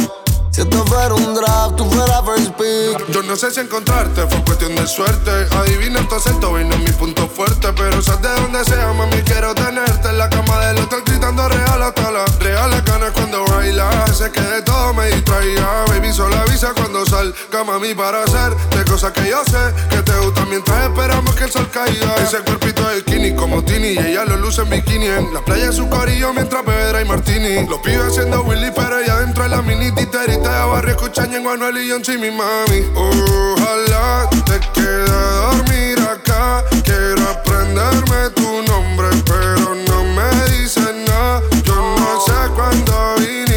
si 0.51 0.61
esto 0.61 0.85
fuera 0.85 1.13
un 1.13 1.33
draft, 1.33 1.75
tú 1.75 1.85
fueras 1.85 2.23
first 2.25 2.51
pick. 2.53 3.11
Yo 3.11 3.23
no 3.23 3.35
sé 3.35 3.51
si 3.51 3.59
encontrarte 3.61 4.27
fue 4.27 4.43
cuestión 4.43 4.75
de 4.75 4.87
suerte. 4.87 5.31
Adivina 5.55 6.07
tu 6.07 6.15
acento, 6.15 6.53
vino 6.53 6.77
mi 6.77 6.91
punto 6.91 7.27
fuerte. 7.27 7.71
Pero 7.73 8.01
sabes 8.01 8.21
de 8.21 8.41
donde 8.41 8.65
sea, 8.65 8.93
mami, 8.93 9.21
quiero 9.23 9.53
tenerte 9.55 10.09
en 10.09 10.17
la 10.17 10.29
cama 10.29 10.59
del 10.65 10.79
hotel 10.79 11.01
gritando 11.05 11.47
real 11.47 11.81
hasta 11.81 12.11
la 12.11 12.25
real 12.39 12.81
ganas 12.81 13.11
cuando 13.11 13.45
baila. 13.59 14.07
Sé 14.13 14.31
que 14.31 14.41
de 14.41 14.61
todo 14.61 14.93
me 14.93 15.07
distraía. 15.07 15.85
Baby, 15.87 16.11
solo 16.13 16.35
avisa 16.37 16.73
cuando 16.73 17.05
salga, 17.05 17.63
mami, 17.63 17.93
para 17.93 18.23
hacer 18.23 18.55
de 18.75 18.83
cosas 18.85 19.11
que 19.11 19.29
yo 19.29 19.43
sé 19.45 19.63
que 19.89 20.01
te 20.01 20.17
gustan 20.19 20.49
mientras 20.49 20.89
esperamos 20.89 21.35
que 21.35 21.43
el 21.45 21.51
sol 21.51 21.67
caiga. 21.71 22.15
Ese 22.23 22.39
cuerpito 22.39 22.87
de 22.89 23.01
skinny 23.01 23.35
como 23.35 23.63
Tini 23.63 23.89
y 23.89 23.99
ella 23.99 24.25
lo 24.25 24.37
luce 24.37 24.61
en 24.61 24.69
bikini 24.69 25.07
en 25.07 25.33
la 25.33 25.41
playa 25.41 25.71
su 25.71 25.87
corillo 25.89 26.33
mientras 26.33 26.65
bebe 26.65 27.01
y 27.01 27.05
martini. 27.05 27.67
Los 27.67 27.79
pibes 27.79 28.07
haciendo 28.07 28.41
Willy, 28.43 28.71
pero 28.75 28.99
ella 28.99 29.19
dentro 29.19 29.43
de 29.43 29.49
la 29.49 29.61
mini 29.61 29.91
titerita 29.91 30.59
de 30.59 30.65
barrio 30.71 30.91
escuchan 30.95 31.33
en 31.33 31.43
Manuel 31.43 31.77
y 31.77 31.89
John 31.89 32.01
mi 32.19 32.31
mami. 32.31 32.79
Ojalá 32.95 34.29
te 34.45 34.59
quede 34.73 35.09
a 35.09 35.53
dormir 35.53 35.99
acá. 35.99 36.63
Quiero 36.83 37.21
aprenderme 37.29 38.29
tu 38.35 38.61
nombre, 38.63 39.07
pero 39.25 39.75
no 39.87 40.03
me 40.15 40.29
dices 40.57 40.89
nada. 41.07 41.41
Yo 41.63 41.75
no 41.75 42.21
sé 42.25 42.39
cuándo 42.55 43.15
viniste, 43.19 43.48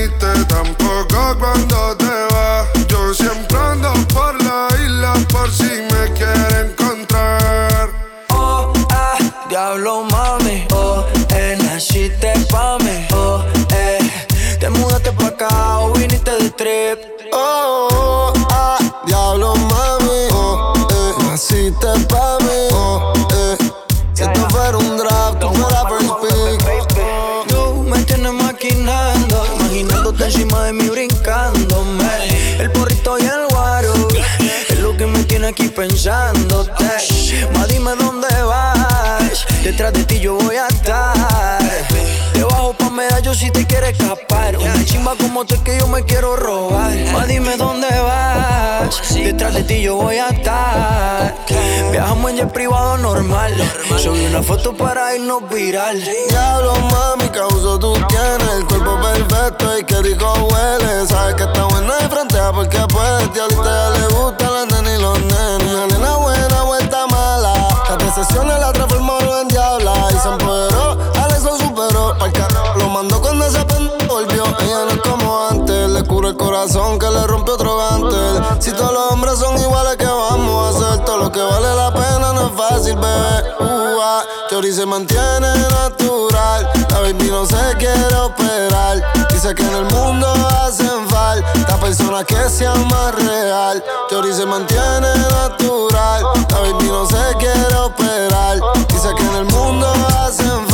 cuándo 1.39 1.97
te 1.97 2.13
vas. 2.33 2.69
Yo 2.89 3.15
siempre 3.15 3.59
ando 3.59 3.93
por 4.13 4.43
la 4.43 4.69
isla 4.85 5.15
por 5.31 5.51
si 5.51 5.65
me 5.65 6.13
quiere 6.15 6.71
encontrar. 6.71 7.91
Oh, 8.31 8.73
ah, 8.91 9.19
diablo 9.49 10.05
aquí 35.53 35.69
pensándote. 35.69 36.85
Ma, 37.55 37.67
dime 37.67 37.95
dónde 37.97 38.29
vas. 38.43 39.47
Detrás 39.63 39.93
de 39.93 40.05
ti 40.05 40.19
yo 40.19 40.37
voy 40.37 40.57
a 40.57 40.67
estar. 40.69 41.61
Debajo 42.33 42.73
pa' 42.73 42.91
medallo 42.91 43.35
si 43.35 43.51
te 43.51 43.67
quieres 43.67 43.99
escapar. 43.99 44.57
Una 44.57 44.85
chimba 44.85 45.15
como 45.21 45.45
tú 45.45 45.63
que 45.63 45.79
yo 45.79 45.87
me 45.89 46.03
quiero 46.05 46.37
robar. 46.37 46.93
Ma, 47.13 47.27
dime 47.27 47.57
dónde 47.57 47.89
vas. 48.01 49.15
Detrás 49.15 49.55
de 49.55 49.63
ti 49.65 49.83
yo 49.83 49.97
voy 49.97 50.17
a 50.17 50.29
estar. 50.29 51.35
Viajamos 51.91 52.31
en 52.31 52.37
jet 52.39 52.53
privado 52.53 52.97
normal. 52.97 53.53
Subí 53.99 54.25
una 54.25 54.43
foto 54.43 54.75
para 54.75 55.15
irnos 55.15 55.49
viral. 55.51 56.03
Diablo, 56.31 56.75
mami, 56.91 57.29
causo 57.29 57.79
tú 57.79 57.93
tienes 58.09 58.49
el 58.57 58.65
cuerpo 58.67 58.99
perfecto 59.01 59.79
y 59.79 59.85
qué 59.85 60.03
rico 60.03 60.33
huele. 60.51 61.07
Sabes 61.07 61.35
que 61.35 61.45
está 61.45 61.65
buena 61.65 61.99
a 62.31 62.53
porque 62.53 62.79
puedes. 62.93 63.33
Diablita 63.33 63.65
ya 63.65 63.91
le 63.99 64.07
gusta 64.15 64.51
la 64.51 64.67
nena 64.67 64.95
y 64.95 65.01
los 65.01 65.19
nenes. 65.19 65.75
Una 65.75 65.87
nena 65.87 66.17
buena, 66.17 66.63
vuelta 66.63 67.07
mala. 67.09 67.53
Las 67.89 67.99
decepciones 67.99 68.59
la 68.61 68.73
transformaron 68.73 69.41
en 69.41 69.49
diabla 69.49 69.93
y 70.15 70.19
se 70.19 70.29
empoderó. 70.29 70.99
Alex 71.25 71.43
lo 71.43 71.59
superó. 71.59 72.17
Carajo, 72.33 72.79
lo 72.79 72.89
mandó 72.89 73.21
cuando 73.21 73.45
pendejo 73.47 74.07
volvió. 74.09 74.45
Ella 74.61 74.85
no 74.85 74.91
es 74.93 75.01
como 75.01 75.49
antes. 75.49 75.91
Le 75.91 76.05
cura 76.05 76.29
el 76.29 76.37
corazón 76.37 76.99
que 76.99 77.11
le 77.11 77.27
rompió 77.27 77.55
otro 77.55 77.77
gante. 77.77 78.17
Si 78.61 78.71
todos 78.73 78.93
los 78.93 79.13
hombres 79.13 79.39
son 79.39 79.59
iguales, 79.59 79.97
que 81.33 81.41
vale 81.41 81.75
la 81.75 81.91
pena 81.93 82.33
no 82.33 82.47
es 82.47 82.53
fácil, 82.55 82.95
bebé. 82.97 83.55
Uh, 83.61 84.01
ah. 84.03 84.23
Chori 84.51 84.73
se 84.73 84.85
mantiene 84.85 85.49
natural. 85.71 86.69
La 86.91 87.01
baby 87.01 87.31
no 87.31 87.47
se 87.47 87.77
quiere 87.79 88.15
operar. 88.17 89.03
Dice 89.33 89.55
que 89.55 89.63
en 89.63 89.75
el 89.75 89.85
mundo 89.87 90.27
hacen 90.63 91.09
falta 91.09 91.77
personas 91.81 92.25
que 92.25 92.51
sean 92.51 92.87
más 92.89 93.15
real. 93.15 93.83
Chori 94.11 94.33
se 94.33 94.45
mantiene 94.45 95.09
natural. 95.17 96.23
La 96.51 96.61
baby 96.61 96.89
no 96.89 97.07
se 97.07 97.37
quiere 97.39 97.77
operar. 97.77 98.61
Dice 98.89 99.09
que 99.17 99.23
en 99.23 99.37
el 99.37 99.45
mundo 99.47 99.91
hacen 100.19 100.67
falta 100.69 100.72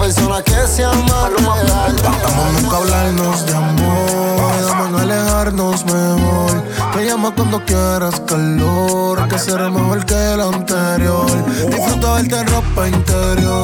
personas 0.00 0.42
que 0.42 0.66
sean 0.66 0.98
más 1.06 1.30
real. 1.30 1.94
Vamos 2.02 2.62
nunca 2.62 2.76
hablarnos 2.76 3.46
de 3.46 3.54
amor, 3.54 4.50
vamos 4.78 5.00
a 5.00 5.02
alejarnos 5.02 5.84
mejor. 5.84 6.62
Me 6.96 7.04
llama 7.04 7.34
cuando 7.34 7.64
quieras 7.64 8.20
calor, 8.26 9.28
que 9.28 9.38
será 9.38 9.68
mejor 9.70 10.04
que 10.06 10.14
el 10.14 10.40
anterior. 10.40 11.30
Disfruta 11.70 12.14
verte 12.14 12.44
ropa 12.44 12.88
interior. 12.88 13.60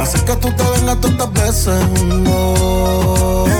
Hace 0.00 0.24
que 0.24 0.36
tú 0.36 0.50
te 0.56 0.64
vengas 0.64 1.00
tantas 1.00 1.32
veces 1.32 1.84
un 2.00 2.24
gol. 2.24 3.50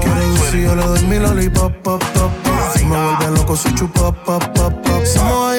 Quiero 0.00 0.36
si 0.50 0.62
yo 0.62 0.74
le 0.74 0.84
doy 0.84 1.02
mi 1.04 1.18
lollipop, 1.18 1.72
pop, 1.82 2.02
pop. 2.14 2.30
Si 2.76 2.84
me 2.84 2.96
vuelve 2.96 3.30
loco, 3.38 3.56
si 3.56 3.74
chupa, 3.74 4.12
pop, 4.12 4.44
pop, 4.54 4.72
pop. 4.84 5.04
Si 5.04 5.18
me 5.18 5.32
voy 5.32 5.58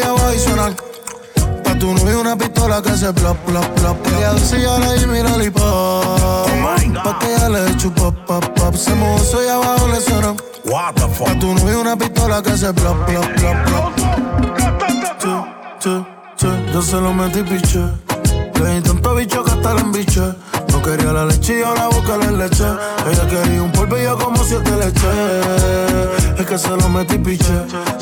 tu 1.80 1.93
novio 1.93 2.19
una 2.19 2.35
pistola 2.35 2.81
que 2.81 2.95
se 2.95 3.11
plop, 3.14 3.38
plop, 3.45 3.65
plop. 3.80 4.07
Ella 4.18 4.34
dice 4.34 4.61
yo 4.61 4.77
le 4.80 4.99
di 4.99 5.06
mi 5.06 5.22
lollipop. 5.22 6.03
Pa' 7.03 7.18
que 7.19 7.34
ella 7.34 7.49
le 7.49 7.77
chupa, 7.77 8.11
pop, 8.27 8.45
pop. 8.56 8.76
Se 8.76 8.93
mojó 8.93 9.23
soy 9.23 9.47
abajo, 9.47 9.88
le 9.88 10.01
suena. 10.01 10.35
What 10.65 10.95
the 10.95 11.07
fuck? 11.07 11.27
Pa' 11.27 11.39
tu 11.39 11.53
novio 11.53 11.81
una 11.81 11.95
pistola 11.95 12.41
que 12.41 12.57
se 12.57 12.73
plop, 12.73 13.06
plop, 13.06 13.26
plop, 13.35 13.65
plop. 13.65 13.95
Che, 15.19 15.43
che, 15.80 16.06
che, 16.38 16.72
yo 16.73 16.81
se 16.81 16.97
lo 16.97 17.14
metí 17.14 17.41
piche. 17.43 17.80
Le 18.61 18.76
di 18.76 18.81
tanto 18.81 19.15
bicho 19.15 19.43
que 19.43 19.51
hasta 19.51 19.73
la 19.73 19.81
embiche. 19.81 20.35
No 20.80 20.85
quería 20.85 21.11
la 21.11 21.26
leche 21.26 21.57
y 21.57 21.60
yo 21.60 21.76
la 21.76 21.88
boca 21.88 22.15
le 22.15 22.31
leche. 22.31 22.64
Ella 23.11 23.27
quería 23.27 23.61
un 23.61 23.72
polvo 23.73 23.97
y 23.97 24.03
yo 24.03 24.18
como 24.18 24.41
siete 24.45 24.72
leche. 24.77 25.07
Es 26.38 26.45
que 26.45 26.57
se 26.57 26.69
lo 26.69 26.88
metí 26.88 27.18
piche. 27.18 27.51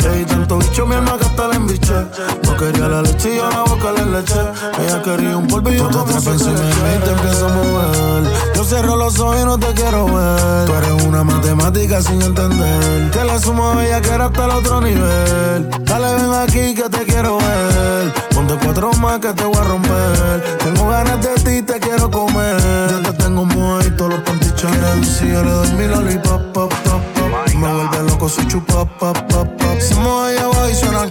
Le 0.03 0.17
di 0.17 0.25
tanto 0.25 0.59
bicho 0.59 0.85
mi 0.85 0.93
alma 0.93 1.17
que 1.17 1.25
hasta 1.25 1.47
la 1.47 1.55
embiche. 1.55 1.93
No 2.43 2.55
quería 2.55 2.87
la 2.87 3.01
leche 3.01 3.33
y 3.33 3.37
yo 3.37 3.49
la 3.49 3.63
boca 3.63 3.91
le 3.93 4.05
leche. 4.05 4.39
Ella 4.79 5.01
quería 5.01 5.37
un 5.37 5.47
polvo 5.47 5.71
y 5.71 5.77
yo 5.77 5.89
como 5.89 6.05
siete 6.21 6.35
leche. 6.35 6.99
te 7.03 7.11
empiezo 7.11 7.47
a 7.47 7.49
mover. 7.49 8.31
Yo 8.53 8.63
cierro 8.63 8.95
los 8.95 9.19
ojos 9.19 9.37
y 9.41 9.45
no 9.45 9.57
te 9.57 9.73
quiero 9.73 10.05
ver. 10.05 10.65
Tú 10.67 10.73
eres 10.73 11.03
una 11.03 11.23
matemática 11.23 11.99
sin 12.03 12.21
entender. 12.21 13.09
Que 13.09 13.23
la 13.23 13.39
sumo 13.39 13.71
a 13.71 13.83
ella 13.83 14.01
que 14.01 14.09
era 14.09 14.25
hasta 14.25 14.45
el 14.45 14.51
otro 14.51 14.81
nivel. 14.81 15.67
Dale, 15.81 16.13
ven 16.13 16.33
aquí 16.33 16.75
que 16.75 16.87
te 16.89 17.05
quiero 17.05 17.39
ver. 17.39 17.47
Más 18.77 19.17
que 19.19 19.33
te 19.33 19.43
voy 19.43 19.57
a 19.57 19.63
romper. 19.63 20.57
Tengo 20.59 20.87
ganas 20.87 21.19
de 21.19 21.33
ti, 21.43 21.61
te 21.63 21.79
quiero 21.79 22.11
comer. 22.11 22.61
Yo 22.91 23.01
te 23.01 23.13
tengo 23.13 23.47
todos 23.97 24.11
los 24.11 24.19
pantichones. 24.21 25.07
Si 25.07 25.27
yo 25.27 25.43
le 25.43 25.49
doy 25.49 25.71
mi 25.71 25.87
lollipop, 25.87 26.53
pop, 26.53 26.71
pop, 26.83 27.01
pop. 27.15 27.55
Me 27.55 27.73
vuelve 27.73 28.03
loco 28.03 28.29
si 28.29 28.45
chupa, 28.45 28.85
pop, 28.85 29.17
pop, 29.29 29.47
pop. 29.47 29.47
A 29.59 30.47
va 30.47 30.69
y 30.69 30.75
suena. 30.75 31.09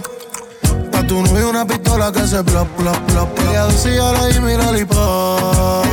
Pa' 0.91 1.03
tu 1.07 1.21
novio 1.21 1.49
una 1.49 1.65
pistola 1.65 2.09
que 2.09 2.25
se 2.25 2.41
plop, 2.41 2.69
plop, 2.77 2.97
plop. 3.11 3.39
Ella 3.49 3.65
dice 3.67 3.95
yo 3.97 4.13
le 4.13 4.33
di 4.33 4.39
mi 4.39 4.55
lollipop. 4.55 5.85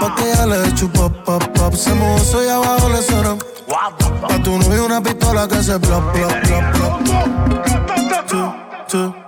Pa' 0.00 0.14
que 0.14 0.30
ella 0.30 0.46
le 0.46 0.74
chupa, 0.74 1.08
pop, 1.24 1.42
pop. 1.42 1.74
Se 1.74 1.92
mojó 1.92 2.20
soy 2.20 2.48
abajo, 2.48 2.88
le 2.88 3.02
suena. 3.02 3.36
Pa' 3.66 4.42
tu 4.44 4.58
novio 4.58 4.86
una 4.86 5.00
pistola 5.02 5.48
que 5.48 5.60
se. 5.60 5.76
Che, 5.80 5.88
che, 8.28 8.44
che, 8.86 9.25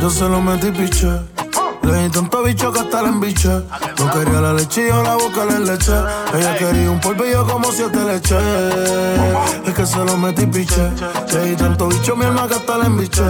yo 0.00 0.10
se 0.10 0.28
lo 0.28 0.40
metí 0.40 0.70
piche. 0.70 1.45
Le 1.86 2.02
di 2.02 2.10
tanto 2.10 2.42
bicho 2.42 2.72
que 2.72 2.80
hasta 2.80 3.02
la 3.02 3.08
embiche. 3.08 3.48
No 3.48 4.10
quería 4.12 4.40
la 4.40 4.52
leche 4.52 4.86
y 4.86 4.88
yo 4.88 5.02
la 5.02 5.14
boca 5.14 5.44
le 5.44 5.60
leche. 5.60 5.92
Ella 6.34 6.56
quería 6.56 6.90
un 6.90 7.00
yo 7.00 7.46
como 7.46 7.70
siete 7.70 7.98
leche. 8.04 8.36
Es 9.64 9.74
que 9.74 9.86
se 9.86 9.98
lo 9.98 10.16
metí 10.16 10.46
piche. 10.46 10.90
Le 11.32 11.44
di 11.44 11.56
tanto 11.56 11.86
bicho 11.86 12.16
mi 12.16 12.24
alma 12.24 12.48
que 12.48 12.54
hasta 12.54 12.78
la 12.78 12.86
embiche. 12.86 13.22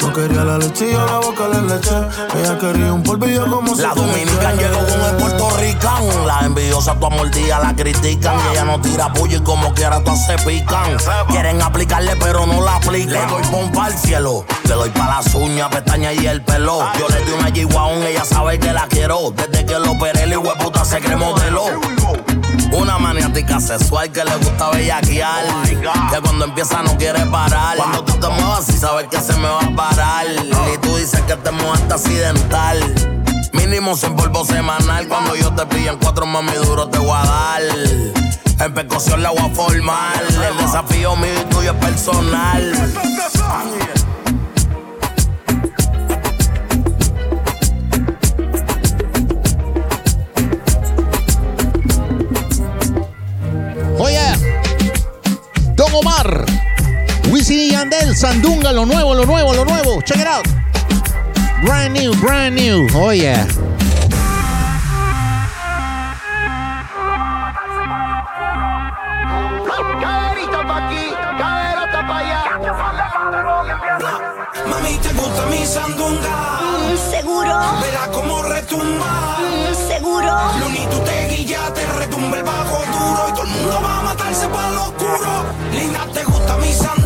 No 0.00 0.12
quería 0.12 0.44
la 0.44 0.58
leche 0.58 0.90
y 0.90 0.92
yo 0.92 1.06
la 1.06 1.18
boca 1.18 1.48
le 1.48 1.62
leche. 1.62 1.96
Ella 2.38 2.58
quería 2.58 2.92
un 2.92 3.02
polvo 3.02 3.26
y 3.26 3.34
yo 3.34 3.46
como 3.46 3.74
La 3.74 3.76
siete 3.76 3.94
dominican 3.94 4.56
leche. 4.56 4.68
llegó 4.68 4.86
con 4.86 5.00
el 5.00 5.16
puertorricán. 5.16 6.26
Las 6.26 6.42
envidiosas 6.44 7.00
tu 7.00 7.06
amor 7.06 7.30
día 7.30 7.58
la 7.60 7.74
critican. 7.74 8.36
Y 8.36 8.52
ella 8.52 8.64
no 8.64 8.80
tira 8.80 9.12
puya 9.12 9.38
y 9.38 9.40
como 9.40 9.72
quiera 9.72 10.04
todas 10.04 10.26
se 10.26 10.36
pican. 10.38 10.96
Quieren 11.28 11.62
aplicarle 11.62 12.14
pero 12.16 12.46
no 12.46 12.62
la 12.62 12.76
aplican. 12.76 13.12
Le 13.12 13.26
doy 13.26 13.42
pompa 13.50 13.86
al 13.86 13.96
cielo. 13.96 14.44
Le 14.64 14.74
doy 14.74 14.90
pa' 14.90 15.06
las 15.06 15.34
uñas, 15.34 15.68
pestañas 15.70 16.14
y 16.14 16.26
el 16.26 16.42
pelo. 16.44 16.80
Yo 16.98 17.08
le 17.08 17.24
di 17.24 17.32
una 17.32 17.48
G-Wagon, 17.48 18.01
ella 18.06 18.24
sabe 18.24 18.58
que 18.58 18.72
la 18.72 18.86
quiero. 18.86 19.30
Desde 19.30 19.64
que 19.64 19.78
lo 19.78 19.92
operé, 19.92 20.24
el 20.24 20.40
puta 20.40 20.84
se 20.84 21.00
cree 21.00 21.16
modelo. 21.16 21.64
Una 22.72 22.98
maniática 22.98 23.60
sexual 23.60 24.10
que 24.10 24.24
le 24.24 24.34
gusta 24.36 24.70
bellaquear. 24.70 25.44
Que 26.10 26.20
cuando 26.20 26.46
empieza 26.46 26.82
no 26.82 26.96
quiere 26.96 27.24
parar. 27.26 27.76
Cuando 27.76 28.04
tú 28.04 28.14
te 28.14 28.28
muevas 28.28 28.68
y 28.68 28.72
sabes 28.72 29.06
que 29.08 29.20
se 29.20 29.34
me 29.34 29.48
va 29.48 29.60
a 29.60 29.76
parar. 29.76 30.26
Y 30.72 30.78
tú 30.78 30.96
dices 30.96 31.20
que 31.22 31.36
te 31.36 31.50
muevaste 31.50 31.94
accidental. 31.94 32.94
Mínimo 33.52 33.96
sin 33.96 34.16
polvo 34.16 34.44
semanal. 34.44 35.06
Cuando 35.08 35.34
yo 35.36 35.52
te 35.52 35.66
pillo 35.66 35.92
en 35.92 35.98
cuatro 35.98 36.26
mami 36.26 36.52
duro 36.52 36.88
te 36.88 36.98
voy 36.98 37.10
a 37.10 37.26
dar. 37.26 37.62
En 38.60 38.74
percusión 38.74 39.22
la 39.22 39.30
voy 39.30 39.40
a 39.40 39.54
formar. 39.54 40.22
El 40.22 40.56
desafío 40.56 41.16
mío 41.16 41.32
y 41.40 41.44
tuyo 41.52 41.72
es 41.72 41.78
personal. 41.78 42.72
Oye, 53.98 54.20
Don 55.74 55.92
Omar, 55.94 56.44
Wisin 57.30 57.58
y 57.58 57.70
Yandel, 57.70 58.16
Sandunga, 58.16 58.72
lo 58.72 58.86
nuevo, 58.86 59.14
lo 59.14 59.24
nuevo, 59.26 59.52
lo 59.54 59.64
nuevo. 59.64 60.02
Check 60.02 60.18
it 60.18 60.26
out. 60.26 60.46
Brand 61.64 61.94
new, 61.94 62.14
brand 62.20 62.56
new. 62.56 62.86
Oh 62.94 63.12
yeah. 63.12 63.46
Caderita 70.00 70.66
pa' 70.66 70.86
aquí, 70.86 71.04
caderota 71.38 72.06
pa' 72.08 72.18
allá. 72.18 72.42
Mami, 74.68 74.98
¿te 74.98 75.12
gusta 75.12 75.46
mi 75.46 75.64
sandunga? 75.64 76.62
seguro. 76.96 77.54
Verás 77.80 78.08
cómo 78.08 78.42
retumba. 78.42 79.38
Seguro. 80.12 80.32
Luni, 80.60 80.86
tú 80.90 80.98
te 81.04 81.28
guillas, 81.28 81.74
te 81.74 81.86
retumba 81.98 82.36
el 82.38 82.42
bajo 82.42 82.82
duro 82.86 83.28
y 83.28 83.32
todo 83.32 83.44
el 83.44 83.50
mundo 83.50 83.80
va 83.82 83.98
a 83.98 84.02
matarse 84.02 84.48
para 84.48 84.70
lo 84.72 84.82
oscuro. 84.84 85.44
Linda, 85.72 86.06
¿te 86.12 86.24
gusta 86.24 86.56
mi 86.58 86.72
sandunga? 86.72 87.01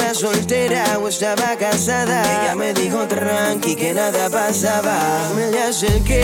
Estaba 0.00 0.14
soltera 0.14 0.98
o 0.98 1.08
estaba 1.08 1.56
casada. 1.56 2.22
Ella 2.22 2.54
me 2.54 2.72
dijo 2.72 3.06
tranqui 3.06 3.76
que 3.76 3.92
nada 3.92 4.30
pasaba. 4.30 5.30
Me 5.36 5.50
le 5.50 5.62
acerqué 5.62 6.16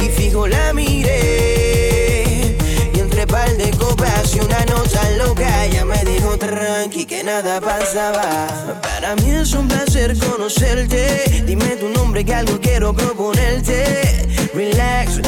y 0.00 0.08
fijo 0.08 0.46
la 0.46 0.72
miré. 0.72 2.56
Y 2.94 3.00
entre 3.00 3.26
par 3.26 3.50
de 3.56 3.70
copas 3.72 4.36
y 4.36 4.40
una 4.40 4.64
nota 4.66 5.10
loca, 5.18 5.64
ella 5.64 5.84
me 5.84 6.04
dijo 6.04 6.38
tranqui 6.38 7.06
que 7.06 7.24
nada 7.24 7.60
pasaba. 7.60 8.80
Para 8.82 9.16
mí 9.16 9.30
es 9.30 9.52
un 9.54 9.66
placer 9.68 10.16
conocerte. 10.18 11.42
Dime 11.44 11.76
tu 11.76 11.88
nombre 11.88 12.24
que 12.24 12.34
algo 12.34 12.60
quiero 12.60 12.94
proponerte. 12.94 14.28
Relax, 14.54 15.20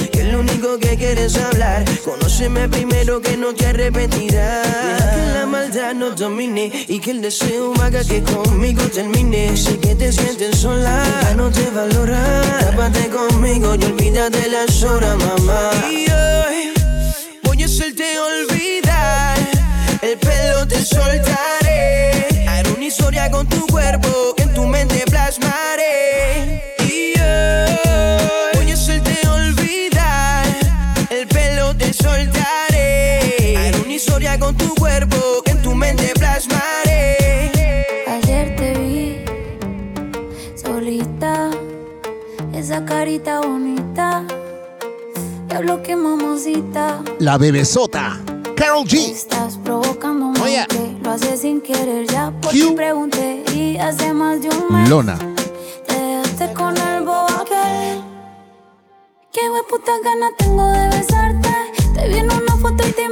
único 0.44 0.78
que 0.78 0.96
quieres 0.96 1.36
hablar. 1.36 1.84
Conóceme 2.04 2.68
primero 2.68 3.20
que 3.20 3.36
no 3.36 3.54
te 3.54 3.66
arrepentirás. 3.66 4.66
Que 5.14 5.38
la 5.38 5.46
maldad 5.46 5.94
nos 5.94 6.16
domine 6.16 6.70
y 6.88 6.98
que 6.98 7.10
el 7.12 7.22
deseo 7.22 7.72
haga 7.82 8.04
que 8.04 8.22
conmigo 8.22 8.82
termine. 8.88 9.56
Sé 9.56 9.78
que 9.78 9.94
te 9.94 10.12
sientes 10.12 10.58
sola, 10.58 11.02
ya 11.22 11.34
no 11.34 11.50
te 11.50 11.68
valora. 11.70 12.42
Tápate 12.60 13.08
conmigo 13.08 13.74
y 13.74 13.84
olvídate 13.84 14.48
las 14.48 14.82
horas, 14.82 15.16
mamá. 15.16 15.70
Y 15.90 16.06
hoy 16.10 16.72
voy 17.42 17.62
a 17.62 17.66
hacerte 17.66 18.04
olvidar. 18.18 19.38
El 20.02 20.18
pelo 20.18 20.66
te 20.68 20.84
soltaré. 20.84 22.46
Haré 22.48 22.70
una 22.70 22.84
historia 22.84 23.30
con 23.30 23.46
tu 23.48 23.66
cuerpo 23.66 24.33
bonita. 43.24 44.24
Que 45.82 45.96
mamosita. 45.96 47.02
La 47.18 47.38
bebesota. 47.38 48.20
Carol 48.56 48.84
G. 48.86 49.10
Estás 49.10 49.58
Oh, 50.42 50.46
yeah. 50.46 50.66
que 50.66 50.96
lo 51.02 51.10
haces 51.10 51.40
sin 51.40 51.60
querer 51.60 52.06
ya. 52.06 52.30
Por 52.40 52.52
ti 52.52 52.70
pregunté 52.76 53.42
y 53.54 53.76
hace 53.78 54.12
más 54.12 54.40
de 54.42 54.48
un 54.48 54.72
mes 54.72 54.88
Lona. 54.88 55.18
te 55.86 55.94
dejaste 55.94 56.52
con 56.54 56.76
el. 56.76 56.94
Qué 59.32 59.40
puta 59.68 59.92
gana 60.04 60.30
tengo 60.38 60.64
de 60.70 60.88
besarte. 60.88 61.48
Te 61.94 62.08
vi 62.08 62.18
en 62.18 62.26
una 62.32 62.56
foto 62.56 62.86
y 62.86 62.92
te 62.92 63.08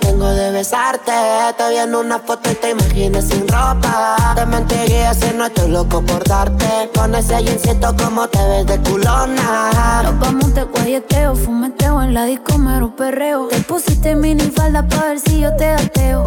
tengo 0.00 0.28
de 0.28 0.50
besarte. 0.50 1.12
Te 1.56 1.68
vi 1.70 1.94
una 1.94 2.18
foto 2.18 2.50
y 2.50 2.54
te 2.54 2.70
imaginé 2.70 3.22
sin 3.22 3.46
ropa. 3.48 4.16
Te 4.34 4.46
mentiría 4.46 5.14
si 5.14 5.32
no 5.34 5.46
estoy 5.46 5.70
loco 5.70 6.02
por 6.02 6.24
darte. 6.24 6.90
Con 6.94 7.14
ese 7.14 7.42
jeansito 7.42 7.94
como 7.96 8.28
te 8.28 8.38
ves 8.48 8.66
de 8.66 8.78
culona. 8.90 10.02
Nos 10.02 10.18
vamos 10.18 10.54
de 10.54 10.64
guayeteo, 10.64 11.34
fumeteo 11.34 12.02
en 12.02 12.14
la 12.14 12.24
disco, 12.24 12.58
mero 12.58 12.94
perreo. 12.96 13.48
Te 13.48 13.60
pusiste 13.60 14.14
mini 14.14 14.50
falda 14.50 14.86
pa' 14.86 15.06
ver 15.06 15.20
si 15.20 15.40
yo 15.40 15.54
te 15.56 15.66
ateo. 15.66 16.17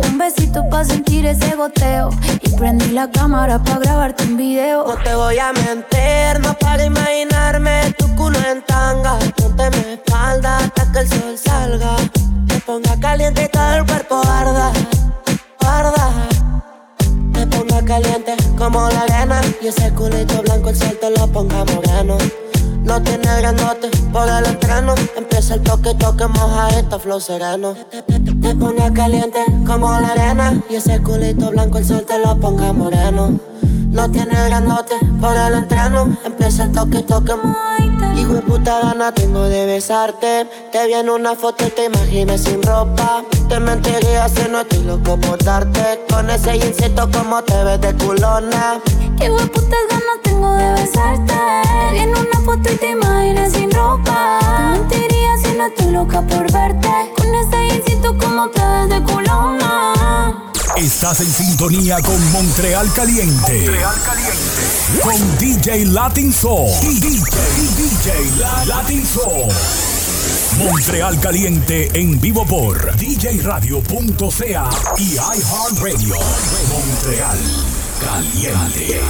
Sentir 0.83 1.27
ese 1.27 1.55
goteo. 1.55 2.09
Y 2.41 2.49
prendí 2.57 2.87
la 2.87 3.09
cámara 3.09 3.63
pa' 3.63 3.77
grabarte 3.77 4.23
un 4.23 4.35
video. 4.35 4.83
No 4.87 4.95
te 5.03 5.13
voy 5.13 5.37
a 5.37 5.53
mentir, 5.53 6.41
no 6.41 6.53
para 6.55 6.83
imaginarme 6.83 7.93
tu 7.99 8.07
culo 8.15 8.39
en 8.39 8.63
tanga. 8.63 9.19
Ponte 9.37 9.69
mi 9.69 9.93
espalda 9.93 10.57
hasta 10.57 10.91
que 10.91 10.99
el 10.99 11.07
sol 11.07 11.37
salga. 11.37 11.95
Te 12.47 12.59
ponga 12.61 12.99
caliente 12.99 13.43
y 13.43 13.47
todo 13.49 13.73
el 13.75 13.85
cuerpo 13.85 14.21
arda, 14.25 14.71
arda. 15.59 16.09
Te 17.33 17.47
ponga 17.47 17.85
caliente 17.85 18.35
como 18.57 18.89
la 18.89 19.01
arena. 19.01 19.39
Y 19.61 19.67
ese 19.67 19.91
culito 19.91 20.41
blanco 20.41 20.69
el 20.69 20.75
sol 20.75 20.97
te 20.99 21.11
lo 21.11 21.27
ponga 21.27 21.63
moreno. 21.63 22.17
No 22.83 23.01
tiene 23.01 23.27
granote 23.37 23.89
por 24.11 24.27
el 24.27 24.45
entreno. 24.45 24.95
Empieza 25.15 25.55
el 25.55 25.61
toque, 25.61 25.93
toque, 25.95 26.27
moja 26.27 26.69
esto, 26.69 26.99
flow 26.99 27.19
sereno. 27.19 27.75
Te, 28.41 28.55
pone 28.55 28.91
caliente 28.93 29.39
como 29.65 29.89
la 29.99 30.09
arena. 30.09 30.61
Y 30.69 30.75
ese 30.75 31.01
culito 31.01 31.51
blanco 31.51 31.77
el 31.77 31.85
sol 31.85 32.05
te 32.07 32.17
lo 32.19 32.37
ponga 32.39 32.73
moreno. 32.73 33.39
No 33.61 34.09
tiene 34.09 34.33
granote 34.33 34.95
por 35.19 35.35
el 35.35 35.53
entreno. 35.53 36.17
Empieza 36.25 36.63
el 36.63 36.71
toque, 36.71 37.03
toque, 37.03 37.33
Hijo 38.21 38.33
de 38.33 38.41
puta 38.43 38.79
gana 38.81 39.11
tengo 39.11 39.45
de 39.45 39.65
besarte. 39.65 40.47
Te 40.71 40.85
vi 40.85 40.93
en 40.93 41.09
una 41.09 41.33
foto 41.33 41.65
y 41.65 41.71
te 41.71 41.85
imaginé 41.85 42.37
sin 42.37 42.61
ropa. 42.61 43.23
Te 43.49 43.59
mentiría 43.59 44.29
si 44.29 44.47
no 44.47 44.61
estoy 44.61 44.83
loco 44.83 45.17
por 45.17 45.43
darte. 45.43 46.01
Con 46.07 46.29
ese 46.29 46.59
jeansito 46.59 47.09
como 47.11 47.43
te 47.43 47.63
ves 47.63 47.81
de 47.81 47.95
culona. 47.95 48.79
Qué 49.17 49.27
putas 49.27 49.83
ganas 49.89 50.17
tengo 50.21 50.53
de 50.53 50.71
besarte. 50.73 51.33
Te 51.33 51.93
vi 51.93 51.99
en 51.99 52.09
una 52.09 52.39
foto 52.45 52.71
y 52.71 52.75
te 52.75 52.91
imaginé 52.91 53.49
sin 53.49 53.71
ropa. 53.71 54.37
Te 54.39 54.77
mentiría 54.77 55.37
si 55.43 55.57
no 55.57 55.65
estoy 55.65 55.91
loca 55.91 56.21
por 56.21 56.51
verte. 56.51 56.91
Con 57.17 57.33
ese 57.33 57.57
jeansito 57.69 58.15
como 58.19 58.49
te 58.49 58.61
ves 58.61 58.89
de 58.89 59.13
culona. 59.13 60.50
Estás 60.77 61.19
en 61.21 61.31
sintonía 61.31 62.01
con 62.01 62.31
Montreal 62.31 62.91
Caliente. 62.93 63.69
Con 65.03 65.37
DJ 65.37 65.85
Latin 65.85 66.33
Soul. 66.33 66.69
Y 66.81 66.99
DJ, 66.99 67.37
DJ 67.75 68.31
La- 68.39 68.65
Latin 68.65 69.05
Soul. 69.05 69.47
Montreal 70.57 71.19
Caliente 71.19 71.89
en 71.93 72.19
vivo 72.19 72.45
por 72.45 72.95
djradio.ca 72.97 74.69
y 74.97 75.13
iHeartRadio. 75.13 76.15
Montreal 76.69 77.39
Caliente. 77.99 79.01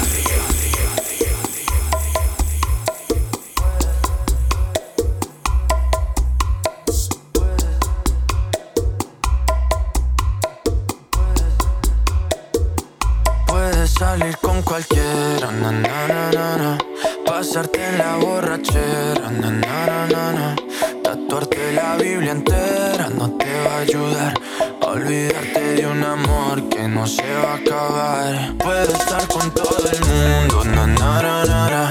Salir 14.01 14.35
con 14.37 14.63
cualquiera, 14.63 15.51
na, 15.61 15.71
na, 15.71 16.07
na, 16.33 16.57
na. 16.57 16.77
Pasarte 17.23 17.79
en 17.87 17.99
la 17.99 18.15
borrachera, 18.15 19.29
na, 19.29 19.51
na, 19.51 20.07
na, 20.13 20.23
na. 20.37 20.55
Tatuarte 21.03 21.71
la 21.73 21.97
Biblia 21.97 22.31
entera 22.31 23.09
no 23.15 23.29
te 23.37 23.51
va 23.63 23.73
a 23.75 23.79
ayudar. 23.81 24.33
Olvidarte 24.81 25.61
de 25.75 25.85
un 25.85 26.03
amor 26.03 26.67
que 26.67 26.87
no 26.87 27.05
se 27.05 27.31
va 27.43 27.51
a 27.53 27.57
acabar. 27.57 28.57
Puedo 28.57 28.91
estar 28.91 29.27
con 29.27 29.51
todo 29.51 29.85
el 29.93 30.01
mundo, 30.11 30.63
na, 30.65 30.87
na, 30.87 31.21
na, 31.21 31.69
na, 31.69 31.89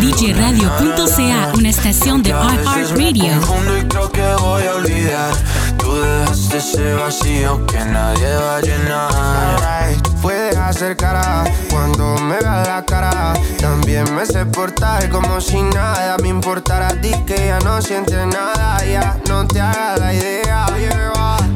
DJRadio.ca, 0.00 1.52
una 1.54 1.68
estación 1.68 2.22
de 2.22 2.30
iHeartRadio. 2.30 3.40
Confundo 3.40 3.78
y 3.78 3.84
creo 3.88 4.12
que 4.12 4.34
voy 4.40 4.62
a 4.62 4.74
olvidar. 4.76 5.34
Tú 5.76 5.92
dejaste 5.96 6.58
ese 6.58 6.94
vacío 6.94 7.66
que 7.66 7.84
nadie 7.84 8.32
va 8.36 8.56
a 8.58 8.60
llenar. 8.60 9.92
Puedes 10.22 10.56
hacer 10.56 10.96
cara 10.96 11.44
cuando 11.68 12.16
me 12.18 12.38
veas 12.38 12.68
la 12.68 12.84
cara. 12.86 13.34
También 13.58 14.14
me 14.14 14.24
sé 14.24 14.46
portar 14.46 15.08
como 15.10 15.40
si 15.40 15.60
nada 15.62 16.16
me 16.22 16.28
importara 16.28 16.86
a 16.88 17.00
ti 17.00 17.10
que 17.26 17.48
ya 17.48 17.58
no 17.60 17.82
sientes 17.82 18.24
nada. 18.28 18.84
Ya 18.84 19.18
no 19.28 19.48
te 19.48 19.60
hagas 19.60 19.98
la 19.98 20.14
idea. 20.14 20.66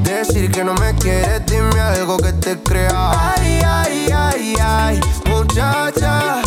Decir 0.03 0.51
que 0.51 0.65
no 0.65 0.75
me 0.75 0.95
quieres, 0.97 1.47
dime 1.47 1.81
algo 1.81 2.17
que 2.19 2.33
te 2.33 2.59
crea. 2.61 3.35
Ay, 3.37 3.63
ay, 3.65 4.09
ay, 4.13 4.55
ay, 4.61 5.01
muchacha. 5.27 6.43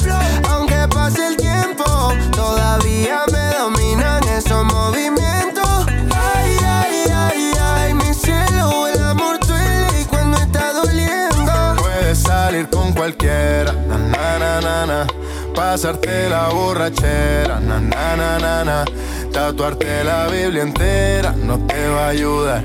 Aunque 0.50 0.63
pase 1.04 1.28
el 1.28 1.36
tiempo, 1.36 1.84
todavía 2.32 3.24
me 3.30 3.58
dominan 3.58 4.24
esos 4.24 4.64
movimientos. 4.64 5.86
Ay, 6.16 6.58
ay, 6.66 7.04
ay, 7.14 7.52
ay, 7.62 7.94
mi 7.94 8.14
cielo, 8.14 8.88
el 8.88 9.04
amor 9.04 9.38
duele 9.46 10.02
y 10.02 10.06
cuando 10.06 10.38
está 10.38 10.72
doliendo. 10.72 11.76
Puedes 11.76 12.20
salir 12.20 12.70
con 12.70 12.94
cualquiera, 12.94 13.74
na 13.74 13.98
na 13.98 14.40
na 14.40 14.62
na 14.62 14.86
na. 14.86 15.08
Pasarte 15.54 16.30
la 16.30 16.48
borrachera, 16.48 17.60
na 17.60 17.82
na 17.82 18.16
na 18.16 18.40
na 18.40 18.64
na. 18.64 18.86
Tatuarte 19.34 20.06
la 20.06 20.28
Biblia 20.28 20.62
entera 20.62 21.32
no 21.32 21.58
te 21.68 21.90
va 21.90 22.06
a 22.06 22.10
ayudar. 22.10 22.64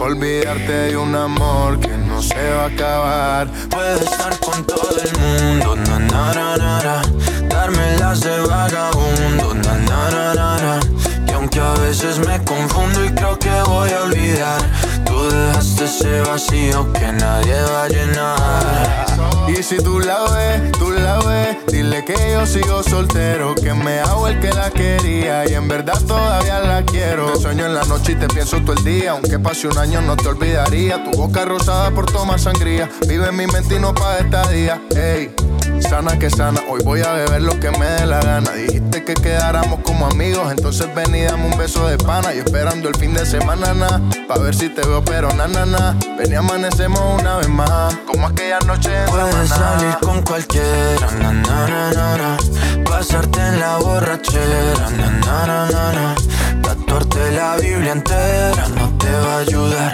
Olvidarte 0.00 0.72
de 0.72 0.96
un 0.96 1.14
amor 1.14 1.78
que 1.78 1.96
no 1.96 2.20
se 2.20 2.50
va 2.50 2.64
a 2.64 2.66
acabar. 2.66 3.48
Puedo 3.70 4.00
estar 4.00 4.38
con 4.40 4.64
todo 4.64 4.96
el 5.04 5.12
mundo, 5.20 5.76
na 5.76 5.98
na 6.00 6.34
na 6.34 6.56
na 6.56 6.82
na. 6.82 7.15
Darme 7.66 7.98
las 7.98 8.20
de 8.20 8.38
vagabundo, 8.42 9.54
na 9.54 9.74
na 9.74 10.34
na 10.34 10.56
na. 10.56 10.80
Y 11.26 11.32
aunque 11.32 11.58
a 11.58 11.72
veces 11.74 12.20
me 12.20 12.40
confundo 12.44 13.04
y 13.04 13.08
creo 13.08 13.36
que 13.40 13.50
voy 13.66 13.90
a 13.90 14.02
olvidar, 14.04 14.60
tú 15.04 15.28
dejaste 15.28 15.84
ese 15.86 16.20
vacío 16.20 16.92
que 16.92 17.10
nadie 17.10 17.60
va 17.62 17.82
a 17.82 17.88
llenar. 17.88 19.06
Y 19.48 19.64
si 19.64 19.78
tú 19.78 19.98
la 19.98 20.16
ves, 20.30 20.70
tú 20.78 20.92
la 20.92 21.18
ves, 21.18 21.56
dile 21.66 22.04
que 22.04 22.14
yo 22.34 22.46
sigo 22.46 22.84
soltero, 22.84 23.56
que 23.56 23.74
me 23.74 23.98
hago 23.98 24.28
el 24.28 24.38
que 24.38 24.52
la 24.52 24.70
quería 24.70 25.50
y 25.50 25.54
en 25.54 25.66
verdad 25.66 26.00
todavía 26.06 26.60
la 26.60 26.84
quiero. 26.84 27.32
Te 27.32 27.40
sueño 27.40 27.66
en 27.66 27.74
la 27.74 27.82
noche 27.82 28.12
y 28.12 28.14
te 28.14 28.28
pienso 28.28 28.60
todo 28.60 28.74
el 28.74 28.84
día, 28.84 29.10
aunque 29.10 29.40
pase 29.40 29.66
un 29.66 29.76
año 29.76 30.00
no 30.02 30.14
te 30.14 30.28
olvidaría. 30.28 31.02
Tu 31.02 31.10
boca 31.18 31.44
rosada 31.44 31.90
por 31.90 32.06
tomar 32.06 32.38
sangría, 32.38 32.88
vive 33.08 33.26
en 33.26 33.36
mi 33.36 33.48
mente 33.48 33.74
y 33.74 33.80
no 33.80 33.92
pa' 33.92 34.18
esta 34.18 34.48
día. 34.50 34.80
Sana 35.80 36.18
que 36.18 36.30
sana, 36.30 36.60
hoy 36.68 36.80
voy 36.84 37.00
a 37.02 37.12
beber 37.12 37.42
lo 37.42 37.58
que 37.60 37.70
me 37.72 37.86
dé 37.86 38.06
la 38.06 38.20
gana. 38.20 38.50
Dijiste 38.52 39.04
que 39.04 39.14
quedáramos 39.14 39.80
como 39.80 40.06
amigos, 40.06 40.50
entonces 40.50 40.86
ven 40.94 41.14
y 41.14 41.22
dame 41.22 41.46
un 41.46 41.58
beso 41.58 41.86
de 41.88 41.98
pana. 41.98 42.34
Y 42.34 42.38
esperando 42.38 42.88
el 42.88 42.96
fin 42.96 43.14
de 43.14 43.24
semana, 43.26 43.74
na, 43.74 44.00
pa' 44.28 44.38
ver 44.38 44.54
si 44.54 44.68
te 44.68 44.82
veo, 44.86 45.04
pero 45.04 45.32
na, 45.34 45.46
na, 45.46 45.66
na. 45.66 45.96
Ven 46.18 46.32
y 46.32 46.34
amanecemos 46.34 47.00
una 47.20 47.36
vez 47.36 47.48
más, 47.48 47.94
como 48.06 48.26
aquella 48.28 48.58
noche 48.60 48.90
en 48.94 49.06
Puedes 49.10 49.48
Samaná. 49.48 49.78
salir 49.78 49.96
con 50.00 50.22
cualquiera, 50.22 51.10
na 51.20 51.32
na 51.32 51.66
na 51.66 51.92
na 51.92 52.16
na. 52.16 52.36
Pasarte 52.84 53.40
en 53.40 53.60
la 53.60 53.76
borrachera, 53.78 54.90
na 54.90 55.10
na 55.10 55.46
na 55.46 55.70
na 55.70 55.92
na. 55.92 56.14
Tatuarte 56.62 57.30
la 57.32 57.56
Biblia 57.56 57.92
entera 57.92 58.68
no 58.76 58.88
te 58.98 59.10
va 59.10 59.34
a 59.34 59.38
ayudar. 59.38 59.92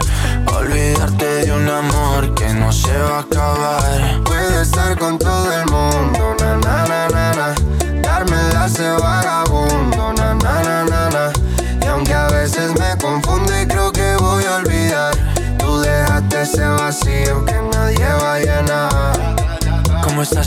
Olvidarte 0.56 1.26
de 1.46 1.52
un 1.52 1.68
amor 1.68 2.34
que 2.34 2.48
no 2.54 2.72
se 2.72 2.96
va 2.96 3.18
a 3.18 3.20
acabar. 3.20 4.20
Puedo 4.24 4.60
estar 4.62 4.98
con 4.98 5.18
todo 5.18 5.31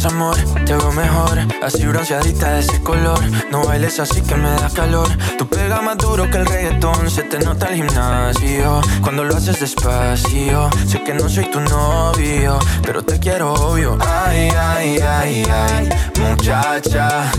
amor? 0.05 0.35
Te 0.65 0.75
veo 0.75 0.91
mejor, 0.91 1.39
así 1.65 1.85
bronceadita 1.85 2.51
de 2.53 2.59
ese 2.59 2.81
color. 2.81 3.19
No 3.51 3.63
bailes 3.63 3.99
así 3.99 4.21
que 4.21 4.35
me 4.35 4.49
da 4.51 4.69
calor. 4.69 5.07
Tu 5.37 5.47
pega 5.47 5.81
más 5.81 5.97
duro 5.97 6.29
que 6.29 6.37
el 6.37 6.45
reggaetón, 6.45 7.09
se 7.09 7.23
te 7.23 7.39
nota 7.39 7.67
el 7.67 7.75
gimnasio. 7.75 8.81
Cuando 9.01 9.23
lo 9.23 9.35
haces 9.35 9.59
despacio, 9.59 10.69
sé 10.87 11.03
que 11.03 11.13
no 11.13 11.27
soy 11.27 11.49
tu 11.49 11.59
novio, 11.59 12.59
pero 12.83 13.03
te 13.03 13.19
quiero 13.19 13.53
obvio. 13.53 13.97
Ay, 13.99 14.49
ay, 14.55 14.99
ay, 14.99 15.47
ay, 15.49 15.89
muchacha. 16.19 17.31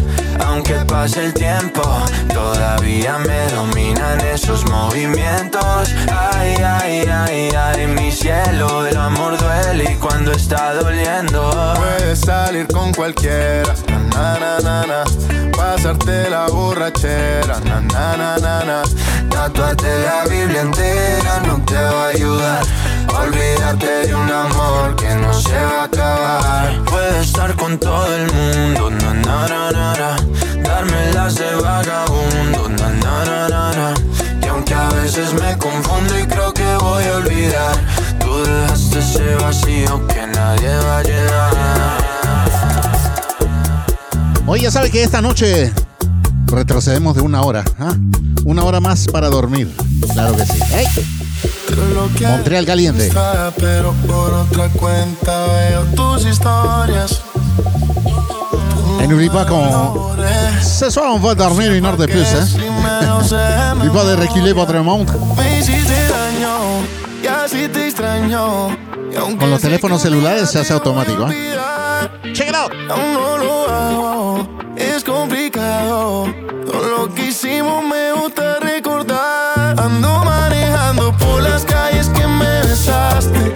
Aunque 0.44 0.74
pase 0.86 1.26
el 1.26 1.34
tiempo, 1.34 1.82
todavía 2.32 3.18
me 3.18 3.46
dominan 3.52 4.20
esos 4.20 4.68
movimientos. 4.70 5.88
Ay, 6.10 6.56
ay, 6.62 7.04
ay, 7.08 7.50
ay, 7.56 7.86
mi 7.86 8.10
cielo, 8.10 8.86
el 8.86 8.96
amor 8.96 9.38
duele 9.38 9.92
y 9.92 9.94
cuando 9.96 10.32
está 10.32 10.74
doliendo. 10.74 11.50
Puedes 11.76 12.20
salir 12.20 12.66
con 12.68 12.92
cualquiera, 12.92 13.74
na 14.16 14.38
na 14.38 14.58
na 14.66 14.76
na. 14.86 15.04
Pasarte 15.56 16.30
la 16.30 16.46
borrachera, 16.48 17.60
na 17.68 17.80
na 17.92 18.16
na 18.16 18.36
na 18.44 18.54
na. 18.68 18.78
Tatuarte 19.30 19.92
la 20.04 20.24
Biblia 20.28 20.62
entera 20.62 21.34
no 21.46 21.54
te 21.64 21.74
va 21.74 22.04
a 22.04 22.08
ayudar. 22.08 22.62
Olvídate 23.20 24.06
de 24.06 24.14
un 24.14 24.30
amor 24.30 24.96
que 24.96 25.14
no 25.14 25.32
se 25.32 25.58
va 25.70 25.82
a 25.82 25.84
acabar. 25.84 26.84
Puedo 26.84 27.20
estar 27.20 27.54
con 27.56 27.78
todo 27.78 28.14
el 28.14 28.26
mundo, 28.32 28.90
na 28.90 29.12
na 29.14 29.48
na 29.48 29.70
na 29.70 29.94
na. 30.00 30.36
De 31.26 31.56
vagabundo, 31.56 32.68
na 32.78 32.88
na 33.02 33.24
na 33.24 33.48
na 33.48 33.72
na. 33.78 33.94
Y 34.42 34.46
aunque 34.46 34.74
a 34.74 34.88
veces 34.90 35.34
me 35.34 35.58
confundo 35.58 36.16
y 36.18 36.24
creo 36.24 36.54
que 36.54 36.76
voy 36.76 37.04
a 37.04 37.16
olvidar, 37.16 37.76
tú 38.20 38.44
dejaste 38.44 38.98
ese 39.00 39.34
vacío 39.34 40.06
que 40.06 40.24
nadie 40.28 40.76
va 40.86 40.98
a 40.98 41.02
llenar. 41.02 42.05
Oye, 44.48 44.62
ya 44.62 44.70
sabe 44.70 44.90
que 44.90 45.02
esta 45.02 45.20
noche 45.20 45.72
retrocedemos 46.46 47.16
de 47.16 47.22
una 47.22 47.42
hora. 47.42 47.64
¿ah? 47.80 47.94
Una 48.44 48.62
hora 48.64 48.80
más 48.80 49.06
para 49.08 49.28
dormir. 49.28 49.74
Claro 50.12 50.36
que 50.36 50.46
sí. 50.46 50.58
¡Ey! 50.72 50.86
Montreal 52.28 52.64
caliente. 52.64 53.08
Está, 53.08 53.52
pero 53.58 53.92
por 54.06 54.32
otra 54.32 54.68
cuenta 54.68 55.46
veo 55.46 55.82
tus 55.96 56.24
historias. 56.26 57.20
Et 59.02 59.08
n'oublie 59.08 59.28
pas 59.28 59.44
qu'on. 59.44 60.16
Ce 60.62 60.90
soir, 60.90 61.12
on 61.12 61.18
va 61.20 61.34
dormir 61.34 61.72
une 61.72 61.84
heure 61.84 61.96
de 61.98 62.06
plus. 62.06 62.26
Hein? 62.34 62.46
N'oublie 63.74 63.90
pas 63.90 64.04
de 64.04 64.16
reculer 64.16 64.52
votre 64.52 64.78
montre. 64.82 65.14
Con 69.38 69.50
los 69.50 69.60
teléfonos 69.60 70.00
celulares 70.02 70.50
se 70.50 70.60
hace 70.60 70.72
automático. 70.72 71.28
¿eh? 71.30 71.58
Check 72.32 72.48
it 72.48 72.54
out. 72.54 72.70
Todo 75.84 76.88
lo 76.88 77.14
que 77.14 77.26
hicimos 77.26 77.84
me 77.84 78.12
gusta 78.12 78.58
recordar. 78.60 79.78
Ando 79.78 80.24
manejando 80.24 81.12
por 81.18 81.42
las 81.42 81.64
calles 81.66 82.08
que 82.08 82.26
me 82.26 82.62
besaste, 82.62 83.54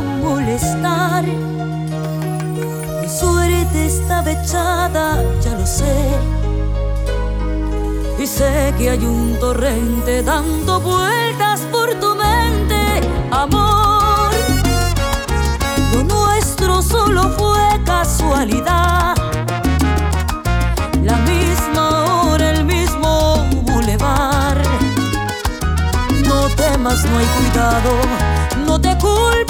molestar. 0.00 1.24
Mi 1.24 3.08
suerte 3.08 3.86
estaba 3.86 4.30
echada, 4.30 5.22
ya 5.40 5.54
lo 5.54 5.66
sé. 5.66 6.18
Y 8.18 8.26
sé 8.26 8.74
que 8.78 8.90
hay 8.90 9.04
un 9.04 9.38
torrente 9.38 10.22
dando 10.22 10.80
vueltas 10.80 11.60
por 11.72 11.94
tu 12.00 12.14
mente, 12.14 13.00
amor. 13.30 14.30
Lo 15.92 16.02
nuestro 16.02 16.82
solo 16.82 17.30
fue 17.30 17.82
casualidad. 17.84 19.14
La 21.02 21.16
misma 21.18 22.22
hora, 22.22 22.50
el 22.50 22.64
mismo 22.64 23.46
bulevar. 23.62 24.60
No 26.26 26.48
temas, 26.56 27.04
no 27.04 27.18
hay 27.18 27.26
cuidado, 27.26 27.90
no 28.66 28.80
te 28.80 28.96
culpes. 28.98 29.45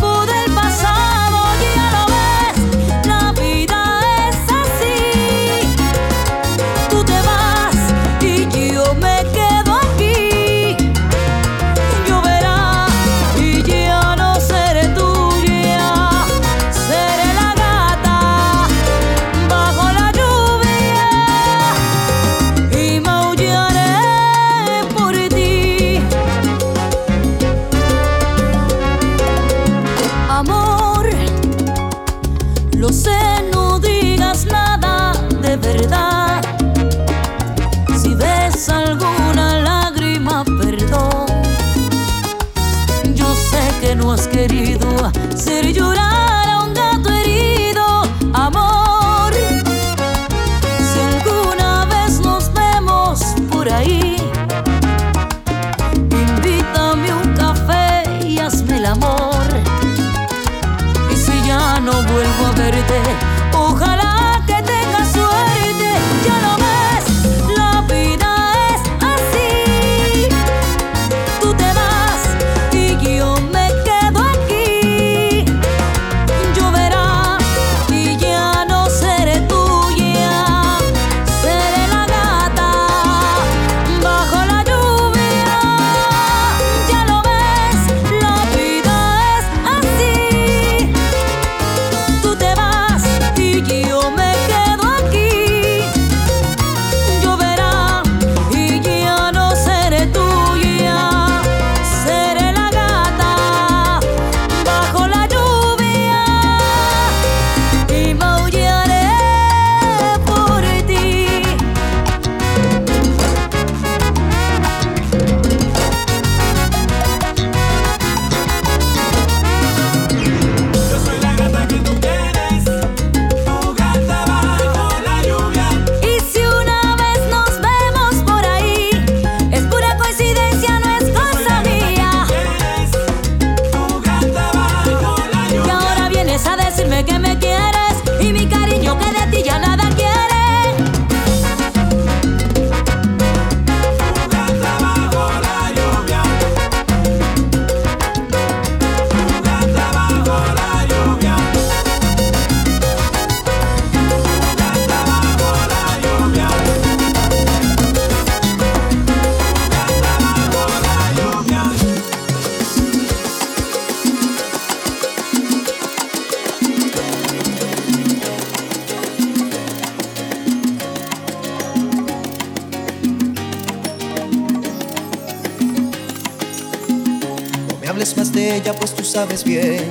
sabes 179.16 179.44
bien 179.44 179.90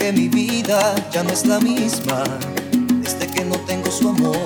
que 0.00 0.12
mi 0.12 0.26
vida 0.28 0.92
ya 1.12 1.22
no 1.22 1.30
es 1.30 1.46
la 1.46 1.60
misma 1.60 2.24
desde 3.04 3.28
que 3.28 3.44
no 3.44 3.54
tengo 3.68 3.88
su 3.88 4.08
amor. 4.08 4.36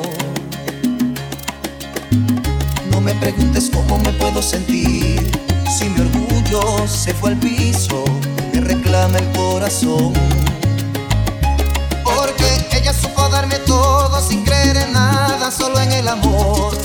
No 2.90 3.00
me 3.00 3.14
preguntes 3.14 3.70
cómo 3.72 3.96
me 4.00 4.12
puedo 4.12 4.42
sentir 4.42 5.18
si 5.66 5.88
mi 5.88 6.00
orgullo 6.02 6.86
se 6.86 7.14
fue 7.14 7.30
al 7.30 7.38
piso, 7.38 8.04
me 8.52 8.60
reclama 8.60 9.16
el 9.16 9.32
corazón. 9.32 10.12
Porque 12.04 12.48
ella 12.76 12.92
supo 12.92 13.30
darme 13.30 13.56
todo 13.60 14.20
sin 14.20 14.44
creer 14.44 14.76
en 14.76 14.92
nada, 14.92 15.50
solo 15.50 15.80
en 15.80 15.90
el 15.90 16.06
amor. 16.06 16.76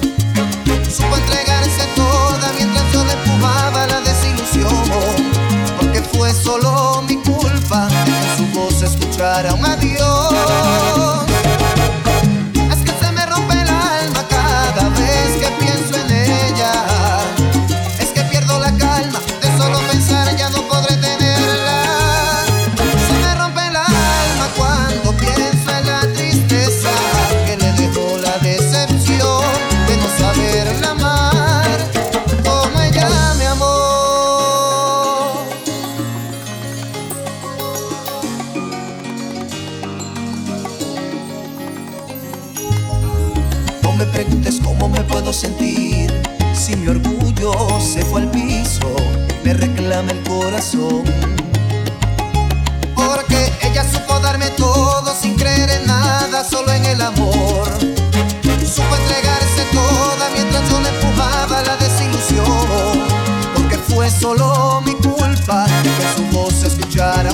Supo 0.90 1.18
entregarse 1.18 1.84
toda 1.94 2.54
mientras 2.58 2.86
yo 2.94 3.04
le 3.04 3.12
empujaba 3.12 3.86
la 3.86 4.00
desilusión 4.00 5.47
fue 6.18 6.34
solo 6.34 7.04
mi 7.08 7.16
culpa 7.18 7.88
que 8.06 8.38
su 8.38 8.60
voz 8.60 8.82
escuchara 8.82 9.54
un 9.54 9.66
adiós. 9.66 11.27
sentir. 45.34 46.12
Si 46.54 46.76
mi 46.76 46.88
orgullo 46.88 47.54
se 47.80 48.04
fue 48.06 48.22
al 48.22 48.32
piso, 48.32 48.96
me 49.44 49.54
reclama 49.54 50.12
el 50.12 50.24
corazón. 50.24 51.04
Porque 52.96 53.52
ella 53.62 53.84
supo 53.92 54.20
darme 54.20 54.50
todo 54.52 55.14
sin 55.20 55.36
creer 55.36 55.70
en 55.70 55.88
nada, 55.88 56.44
solo 56.44 56.72
en 56.72 56.86
el 56.86 57.02
amor. 57.02 57.68
Supo 58.66 58.96
entregarse 58.96 59.64
toda 59.72 60.30
mientras 60.34 60.70
yo 60.70 60.80
le 60.80 60.90
empujaba 60.90 61.62
la 61.64 61.78
desilusión. 61.78 63.06
Porque 63.56 63.78
fue 63.78 64.10
solo 64.10 64.82
mi 64.86 64.94
culpa 64.94 65.66
que 65.84 66.16
su 66.16 66.38
voz 66.38 66.64
escuchara 66.64 67.34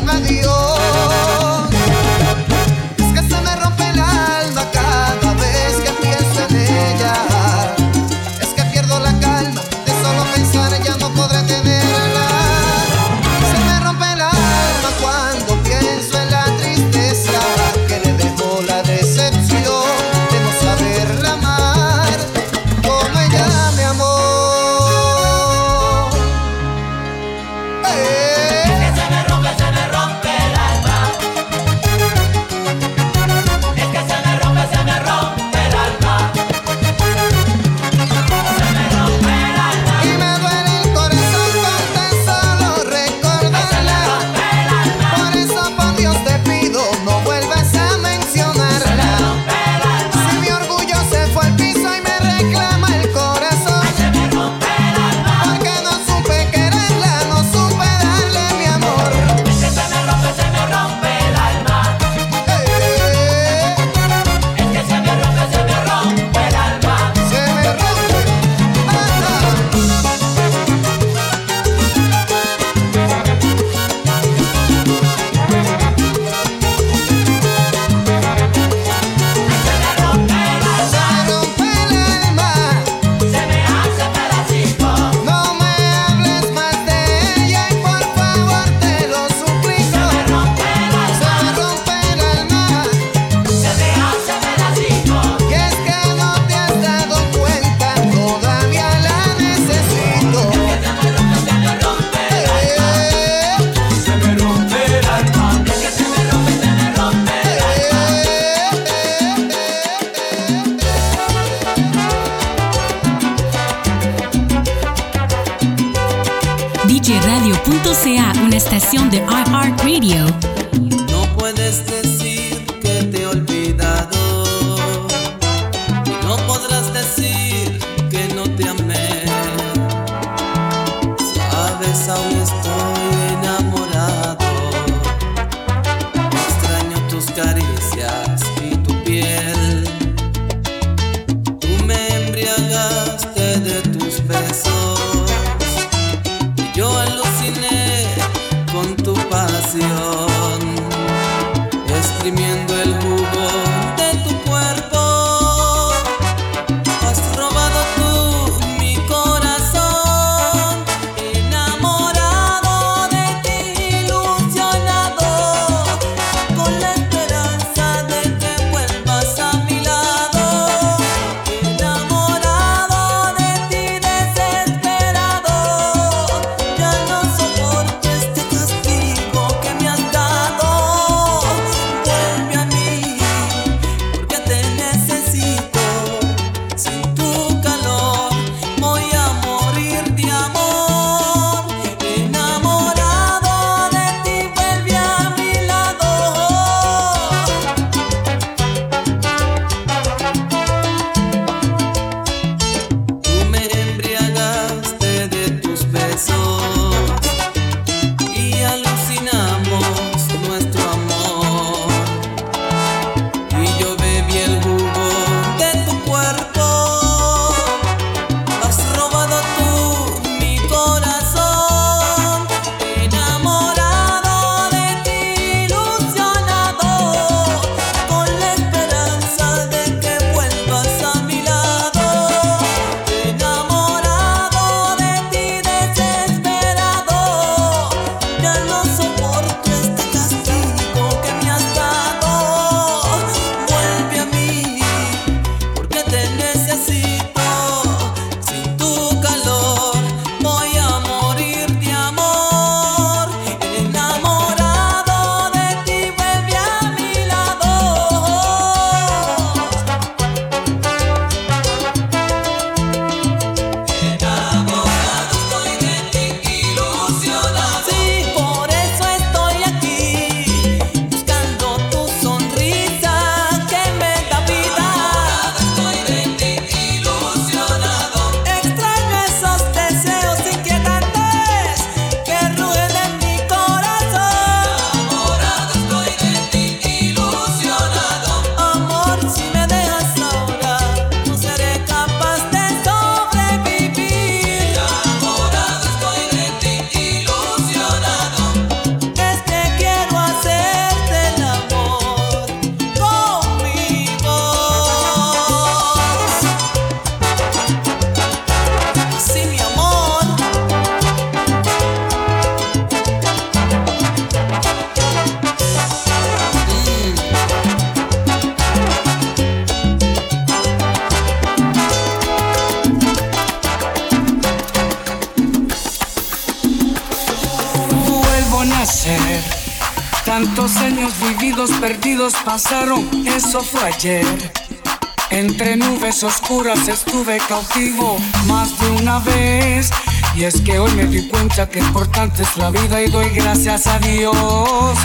cautivo 337.54 338.18
más 338.48 338.80
de 338.80 338.90
una 338.90 339.20
vez. 339.20 339.92
Y 340.36 340.44
es 340.44 340.60
que 340.62 340.80
hoy 340.80 340.92
me 340.94 341.06
di 341.06 341.28
cuenta 341.28 341.70
que 341.70 341.80
importante 341.80 342.42
es 342.42 342.58
la 342.58 342.72
vida 342.72 343.00
y 343.04 343.12
doy 343.12 343.30
gracias 343.30 343.86
a 343.86 344.00
Dios. 344.00 344.98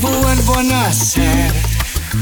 Vuelvo 0.00 0.54
a 0.56 0.62
nacer. 0.62 1.52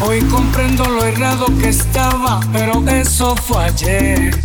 Hoy 0.01 0.21
comprendo 0.23 0.85
lo 0.85 1.05
errado 1.05 1.47
que 1.61 1.69
estaba, 1.69 2.41
pero 2.53 2.83
eso 2.89 3.37
fue 3.37 3.65
ayer. 3.65 4.37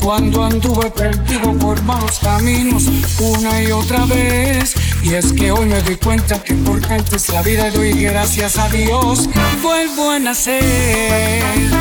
Cuando 0.00 0.44
anduve 0.44 0.88
perdido 0.90 1.52
por 1.54 1.82
malos 1.82 2.20
caminos 2.20 2.84
una 3.18 3.60
y 3.60 3.72
otra 3.72 4.04
vez. 4.04 4.74
Y 5.02 5.14
es 5.14 5.32
que 5.32 5.50
hoy 5.50 5.66
me 5.66 5.82
doy 5.82 5.96
cuenta 5.96 6.40
que 6.40 6.52
importante 6.52 7.16
es 7.16 7.28
la 7.30 7.42
vida 7.42 7.68
y 7.68 7.70
doy 7.72 8.02
gracias 8.04 8.56
a 8.58 8.68
Dios. 8.68 9.28
Vuelvo 9.62 10.10
a 10.10 10.20
nacer. 10.20 11.73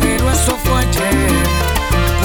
pero 0.00 0.30
eso 0.30 0.56
fue 0.64 0.80
ayer. 0.80 1.32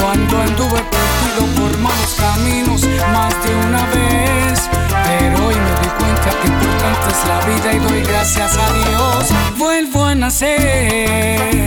Cuando 0.00 0.40
anduve 0.40 0.80
perdido 0.94 1.46
por 1.60 1.78
malos 1.78 2.16
caminos 2.18 2.82
más 3.12 3.34
de 3.44 3.54
una 3.54 3.86
vez. 3.86 4.70
Pero 5.04 5.46
hoy 5.46 5.54
me 5.54 5.70
di 5.80 5.88
cuenta 5.98 6.30
que 6.40 6.48
importante 6.48 7.06
es 7.10 7.28
la 7.28 7.40
vida 7.46 7.72
y 7.74 7.78
doy 7.78 8.02
gracias 8.02 8.56
a 8.56 8.72
Dios. 8.72 9.58
Vuelvo 9.58 10.04
a 10.04 10.14
nacer. 10.14 11.66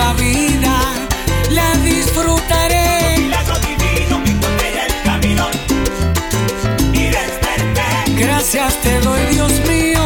La 0.00 0.12
vida, 0.14 0.74
la 1.50 1.74
disfrutaré. 1.90 3.16
Divino 3.68 4.16
el 4.86 4.94
camino 5.04 5.44
y 6.92 7.04
desperté. 7.18 7.90
Gracias 8.24 8.80
te 8.80 9.00
doy, 9.00 9.22
Dios 9.34 9.52
mío, 9.68 10.04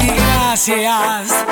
y 0.00 0.08
gracias. 0.20 1.47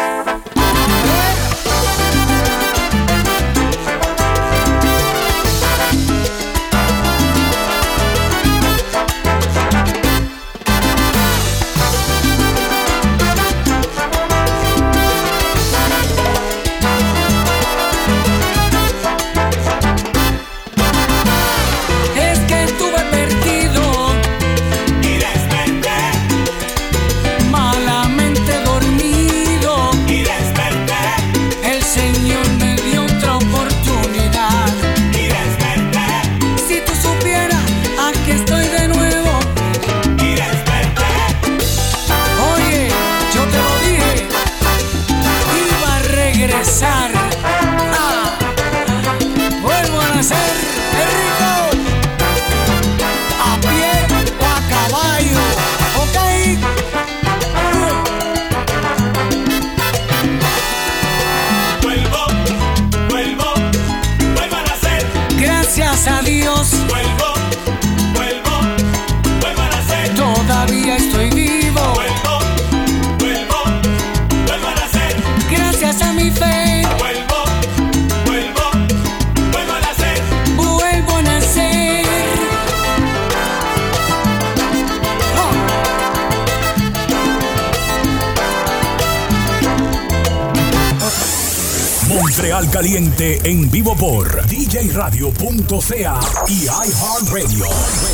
Caliente 92.77 93.41
en 93.43 93.71
vivo 93.71 93.97
por 93.97 94.47
djradio.ca 94.49 96.21
y 96.47 96.65
iHeartRadio. 96.65 97.65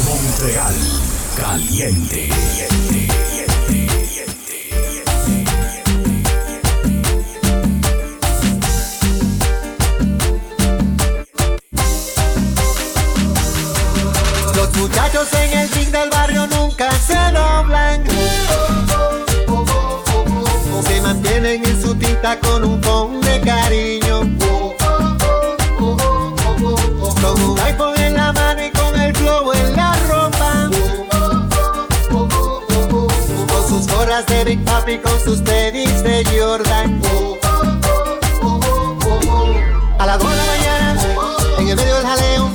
Montreal 0.06 0.74
Caliente. 1.36 2.28
Los 14.54 14.76
muchachos 14.76 15.28
en 15.32 15.58
el 15.58 15.68
ring 15.70 15.90
del 15.90 16.08
barrio 16.08 16.46
nunca 16.46 16.88
se 17.04 17.14
doblan. 17.32 18.04
Se 20.86 21.00
mantienen 21.00 21.66
en 21.66 21.82
su 21.82 21.96
tinta 21.96 22.38
con 22.38 22.64
un 22.64 22.80
con 22.80 23.20
de 23.22 23.40
cariño. 23.40 24.01
Papi, 34.82 34.98
con 34.98 35.20
sus 35.20 35.44
tenis 35.44 36.02
de 36.02 36.24
Jordan. 36.24 37.00
A 39.96 40.06
las 40.06 40.18
2 40.18 40.28
de 40.28 40.36
la 40.36 40.44
mañana, 40.44 41.02
en 41.58 41.68
el 41.68 41.76
medio 41.76 41.94
del 41.94 42.04
jaleo, 42.04 42.50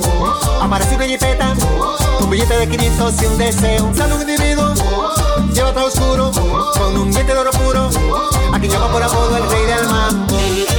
aparece 0.60 0.96
una 0.96 1.06
jipeta, 1.06 1.54
un 2.20 2.28
billete 2.28 2.58
de 2.58 2.68
500 2.68 3.22
y 3.22 3.26
un 3.26 3.38
deseo. 3.38 3.94
Sale 3.94 4.14
un 4.14 4.20
individuo, 4.20 4.74
lleva 5.54 5.72
todo 5.72 5.86
oscuro, 5.86 6.30
con 6.76 6.98
un 6.98 7.10
diente 7.10 7.32
de 7.32 7.38
oro 7.38 7.50
puro, 7.50 7.88
a 8.52 8.58
quien 8.58 8.72
llama 8.72 8.92
por 8.92 9.02
apodo 9.02 9.34
el 9.34 9.50
rey 9.50 9.64
del. 9.64 9.86
Mambo. 9.86 10.77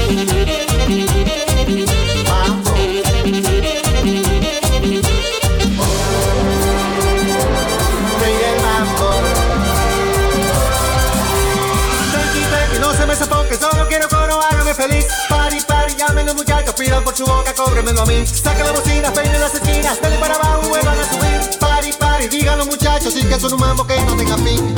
Por 17.04 17.16
su 17.16 17.26
boca, 17.26 17.54
cóbremelo 17.54 18.02
a 18.02 18.06
mí. 18.06 18.26
Saquen 18.26 18.66
la 18.66 18.72
bocina, 18.72 19.14
peinen 19.14 19.40
las 19.40 19.54
esquinas, 19.54 20.02
dale 20.02 20.18
para 20.18 20.36
abajo, 20.36 20.70
vuelvan 20.70 20.98
a 21.00 21.04
subir. 21.04 21.60
Party, 21.60 21.94
party, 21.94 22.28
digan 22.28 22.58
los 22.58 22.68
muchachos, 22.68 23.16
y 23.16 23.24
que 23.26 23.40
son 23.40 23.54
un 23.54 23.60
mambo 23.60 23.86
que 23.86 24.00
no 24.02 24.16
tenga 24.16 24.38
fin. 24.38 24.76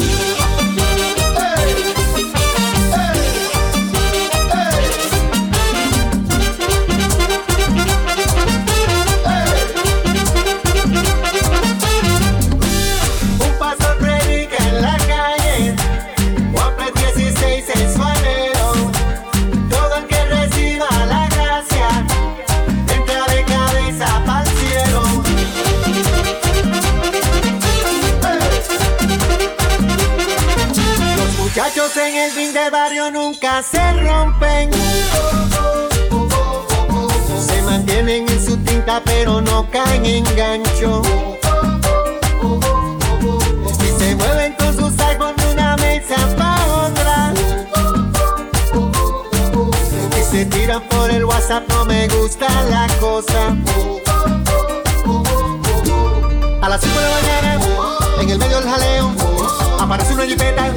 De 32.53 32.69
barrio 32.69 33.09
nunca 33.11 33.63
se 33.63 33.79
rompen. 33.93 34.69
Se 37.39 37.61
mantienen 37.61 38.27
en 38.27 38.45
su 38.45 38.57
tinta 38.57 39.01
pero 39.05 39.39
no 39.41 39.69
caen 39.69 40.05
en 40.05 40.23
gancho. 40.35 41.01
Y 43.79 43.99
se 43.99 44.15
mueven 44.15 44.53
con 44.53 44.75
sus 44.75 44.99
iPhone 44.99 45.35
de 45.37 45.53
una 45.53 45.77
mesa 45.77 46.15
pa' 46.37 46.65
otra. 46.87 47.33
Y 50.19 50.23
se 50.23 50.45
tiran 50.45 50.81
por 50.89 51.09
el 51.09 51.23
WhatsApp, 51.23 51.63
no 51.69 51.85
me 51.85 52.07
gusta 52.09 52.47
la 52.69 52.87
cosa. 52.99 53.55
A 56.61 56.69
las 56.69 56.81
5 56.81 56.99
de 56.99 57.05
la 57.05 57.15
mañana, 57.21 57.59
en 58.19 58.29
el 58.29 58.37
medio 58.37 58.59
del 58.59 58.69
jaleo, 58.69 59.11
aparece 59.93 60.13
una 60.13 60.25
jipeta 60.25 60.73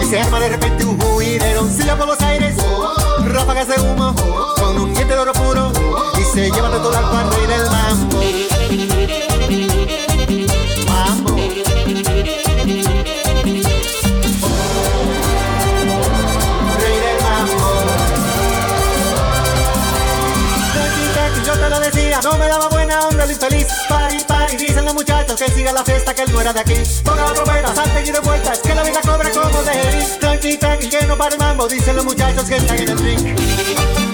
y 0.00 0.06
se 0.06 0.18
arma 0.18 0.40
de 0.40 0.48
repente 0.48 0.82
un 0.86 0.98
juidero. 0.98 1.68
Silla 1.68 1.94
por 1.94 2.06
los 2.06 2.18
aires, 2.22 2.56
ráfagas 3.26 3.68
de 3.68 3.74
humo, 3.82 4.14
con 4.56 4.78
un 4.78 4.94
diente 4.94 5.12
de 5.12 5.20
oro 5.20 5.34
puro 5.34 5.72
y 6.18 6.22
se 6.22 6.50
lleva 6.50 6.70
de 6.70 6.78
todo 6.78 6.96
al 6.96 7.10
cual 7.10 7.30
rey 7.32 7.46
del 7.46 7.70
mambo. 7.70 8.16
Mambo. 10.88 11.36
Rey 16.80 16.96
del 17.04 17.22
mambo. 17.22 17.66
Yo 21.44 21.52
te 21.52 21.68
lo 21.68 21.80
decía, 21.80 22.20
no 22.24 22.38
me 22.38 22.48
daba 22.48 22.68
buena 22.70 23.00
onda 23.00 23.24
el 23.24 23.32
infeliz. 23.32 23.85
Dicen 24.76 24.84
los 24.84 24.94
muchachos 24.94 25.40
que 25.40 25.50
siga 25.52 25.72
la 25.72 25.82
fiesta, 25.82 26.14
que 26.14 26.20
él 26.20 26.32
no 26.32 26.38
era 26.38 26.52
de 26.52 26.60
aquí. 26.60 26.74
Ponga 27.02 27.24
la 27.24 27.32
trompeta, 27.32 27.74
salte 27.74 28.02
y 28.06 28.12
de 28.12 28.20
vueltas, 28.20 28.58
que 28.58 28.74
la 28.74 28.82
vida 28.82 29.00
cobra 29.00 29.30
como 29.30 29.62
de 29.62 29.72
Jerry. 29.72 30.04
Tranqui, 30.20 30.58
tranqui, 30.58 30.90
que 30.90 31.06
no 31.06 31.16
para 31.16 31.34
el 31.34 31.40
mambo, 31.40 31.66
dicen 31.66 31.96
los 31.96 32.04
muchachos 32.04 32.44
que 32.44 32.56
están 32.56 32.76
en 32.76 32.90
el 32.90 32.98
ring. 32.98 34.05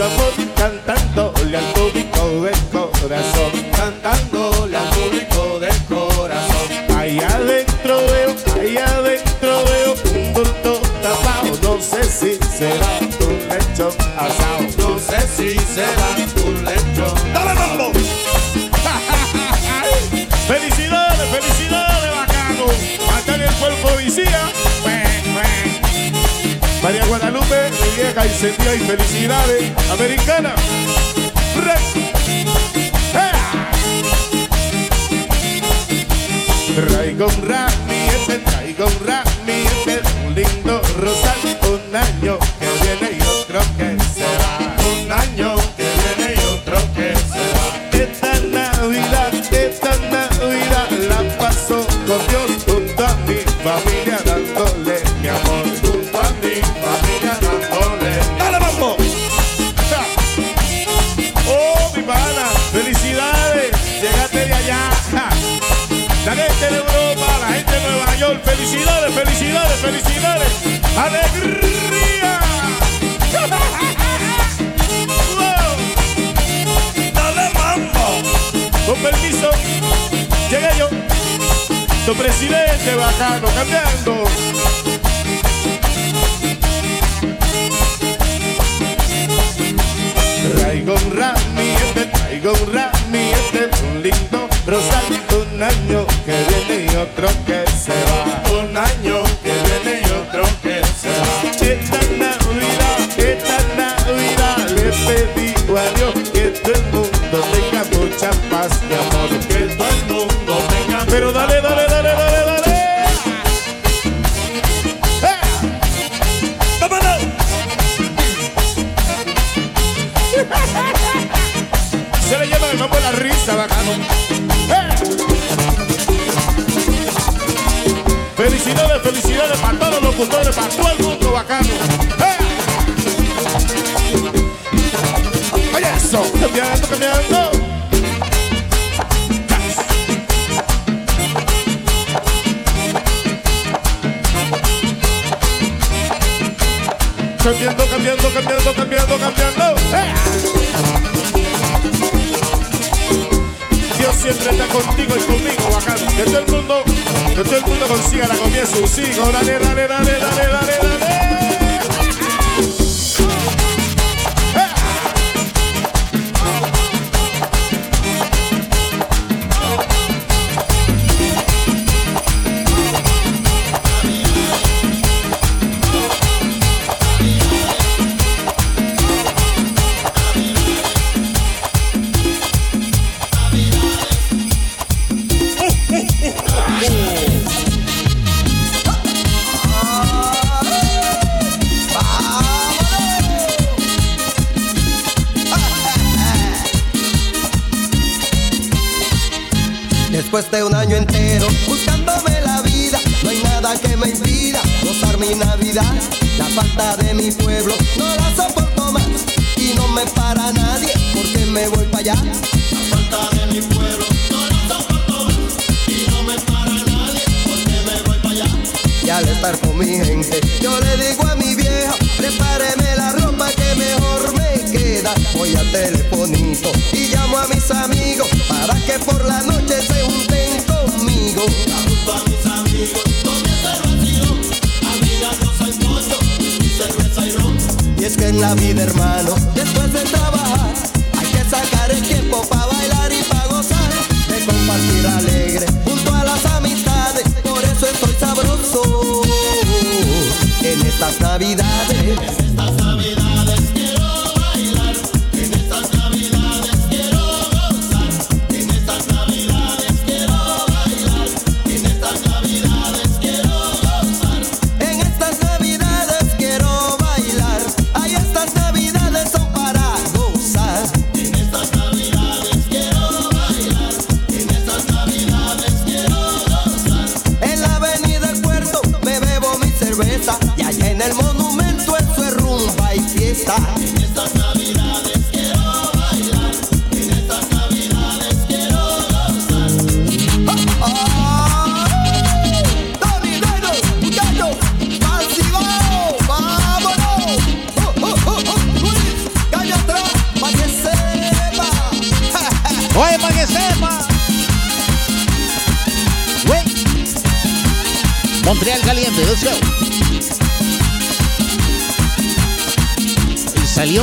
Some 0.00 0.18
of 0.18 0.39
llega 28.10 28.26
y 28.26 28.30
se 28.30 28.48
y 28.48 28.78
felicidades, 28.80 29.72
americana. 29.90 30.54
Traigo 36.74 37.26
un 37.26 37.48
rap 37.48 37.79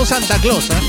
Santa 0.08 0.40
Claus, 0.40 0.70
¿eh? 0.70 0.87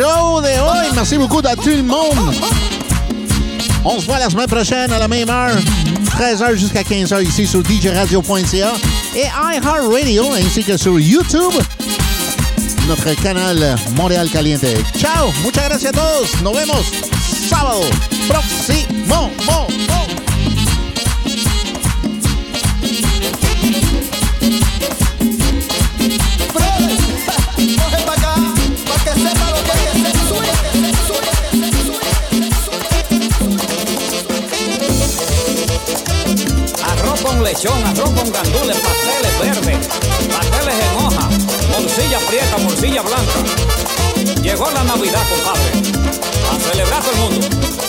Show 0.00 0.40
de 0.40 0.48
hoy. 0.48 0.88
Merci 0.94 1.18
beaucoup 1.18 1.40
à 1.44 1.54
tout 1.54 1.68
le 1.68 1.82
monde. 1.82 2.34
On 3.84 4.00
se 4.00 4.06
voit 4.06 4.18
la 4.18 4.30
semaine 4.30 4.46
prochaine 4.46 4.92
à 4.92 4.98
la 4.98 5.08
même 5.08 5.28
heure, 5.28 5.56
13h 6.18 6.54
jusqu'à 6.54 6.82
15h 6.82 7.22
ici 7.22 7.46
sur 7.46 7.62
djradio.ca 7.64 8.72
et 9.16 9.24
iHeartRadio 9.24 10.32
ainsi 10.32 10.62
que 10.64 10.76
sur 10.76 10.98
YouTube, 10.98 11.54
notre 12.88 13.14
canal 13.22 13.76
Montréal 13.96 14.28
Caliente. 14.30 14.66
Ciao, 14.98 15.32
muchas 15.42 15.68
gracias 15.68 15.90
a 15.90 15.92
todos. 15.92 16.42
Nos 16.42 16.54
vemos 16.54 16.86
sábado 17.48 17.82
próximo. 18.28 19.30
Con 38.04 38.32
gandules, 38.32 38.76
pasteles 38.78 39.38
verdes, 39.38 39.88
pasteles 40.28 40.74
en 40.74 41.04
hoja, 41.04 41.28
morcilla 41.70 42.18
prieta, 42.28 42.58
morcilla 42.58 43.02
blanca. 43.02 44.42
Llegó 44.42 44.70
la 44.70 44.84
Navidad, 44.84 45.22
compadre. 45.28 45.70
A 46.50 46.70
celebrar 46.70 47.02
todo 47.02 47.12
el 47.12 47.18
mundo. 47.18 47.79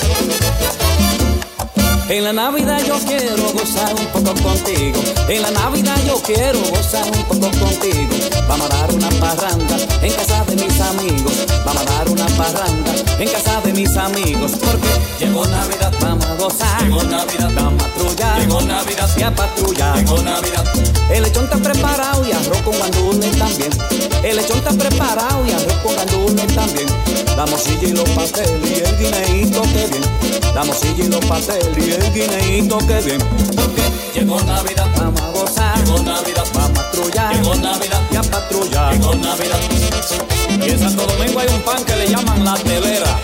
En 2.11 2.25
la 2.25 2.33
Navidad 2.33 2.83
yo 2.85 2.99
quiero 3.07 3.53
gozar 3.53 3.95
un 3.95 4.05
poco 4.07 4.33
contigo. 4.43 5.01
En 5.29 5.41
la 5.43 5.51
Navidad 5.51 5.95
yo 6.05 6.21
quiero 6.21 6.59
gozar 6.59 7.05
un 7.05 7.23
poco 7.23 7.49
contigo. 7.57 8.09
Vamos 8.49 8.69
a 8.69 8.75
dar 8.75 8.91
una 8.91 9.09
parranda 9.11 9.77
en 10.01 10.11
casa 10.11 10.43
de 10.43 10.57
mis 10.57 10.81
amigos. 10.81 11.47
Vamos 11.63 11.81
a 11.81 11.85
dar 11.85 12.09
una 12.09 12.25
parranda 12.35 12.91
en 13.17 13.29
casa 13.29 13.61
de 13.61 13.71
mis 13.71 13.95
amigos. 13.95 14.51
Porque 14.59 14.89
llegó 15.21 15.45
Navidad, 15.45 15.93
vamos 16.01 16.25
a 16.25 16.35
gozar. 16.35 16.83
Llegó 16.83 17.01
Navidad, 17.03 17.49
vamos 17.55 17.81
a 17.81 17.87
patrullar. 17.87 18.39
Llegó 18.41 18.61
Navidad, 18.61 19.09
y 19.15 19.23
a 19.23 19.33
patrullar. 19.33 19.97
Llegó 19.97 20.17
Navidad. 20.21 20.65
El 21.09 21.23
lechón 21.23 21.45
está 21.45 21.57
preparado 21.59 22.27
y 22.27 22.33
arroz 22.33 22.61
con 22.63 22.77
gandules 22.77 23.37
también. 23.37 23.71
El 24.21 24.35
lechón 24.35 24.57
está 24.57 24.71
preparado 24.73 25.45
y 25.47 25.51
arroz 25.51 25.77
con 25.81 25.95
gandules 25.95 26.47
también. 26.53 26.87
La 27.37 27.45
morcilla 27.45 27.87
y 27.87 27.93
los 27.93 28.09
pasteles 28.09 28.69
y 28.69 28.83
el 28.83 28.97
guineíto 28.97 29.61
que 29.61 29.87
bien. 29.87 30.30
La 30.53 30.63
morcilla 30.65 31.05
y 31.05 31.07
los 31.07 31.25
pasteles 31.25 31.77
y 31.77 31.91
el 31.91 32.13
guineíto 32.13 32.77
que 32.79 33.01
bien. 33.01 33.19
Porque 33.55 33.83
llegó 34.13 34.41
Navidad, 34.41 34.87
vamos 34.97 35.21
a 35.21 35.29
gozar. 35.31 35.77
Llegó 35.77 35.99
Navidad, 36.03 36.45
vamos 36.53 36.69
a 36.69 36.73
patrullar. 36.73 37.35
Llegó 37.35 37.55
Navidad, 37.55 38.01
y 38.11 38.15
a 38.15 38.21
patrullar. 38.21 38.93
Llegó 38.93 39.15
Navidad. 39.15 39.59
Y 40.49 40.69
en 40.69 40.79
Santo 40.79 41.05
Domingo 41.05 41.39
hay 41.39 41.47
un 41.47 41.61
pan 41.61 41.83
que 41.85 41.95
le 41.95 42.07
llaman 42.09 42.43
la 42.43 42.55
telera. 42.55 43.17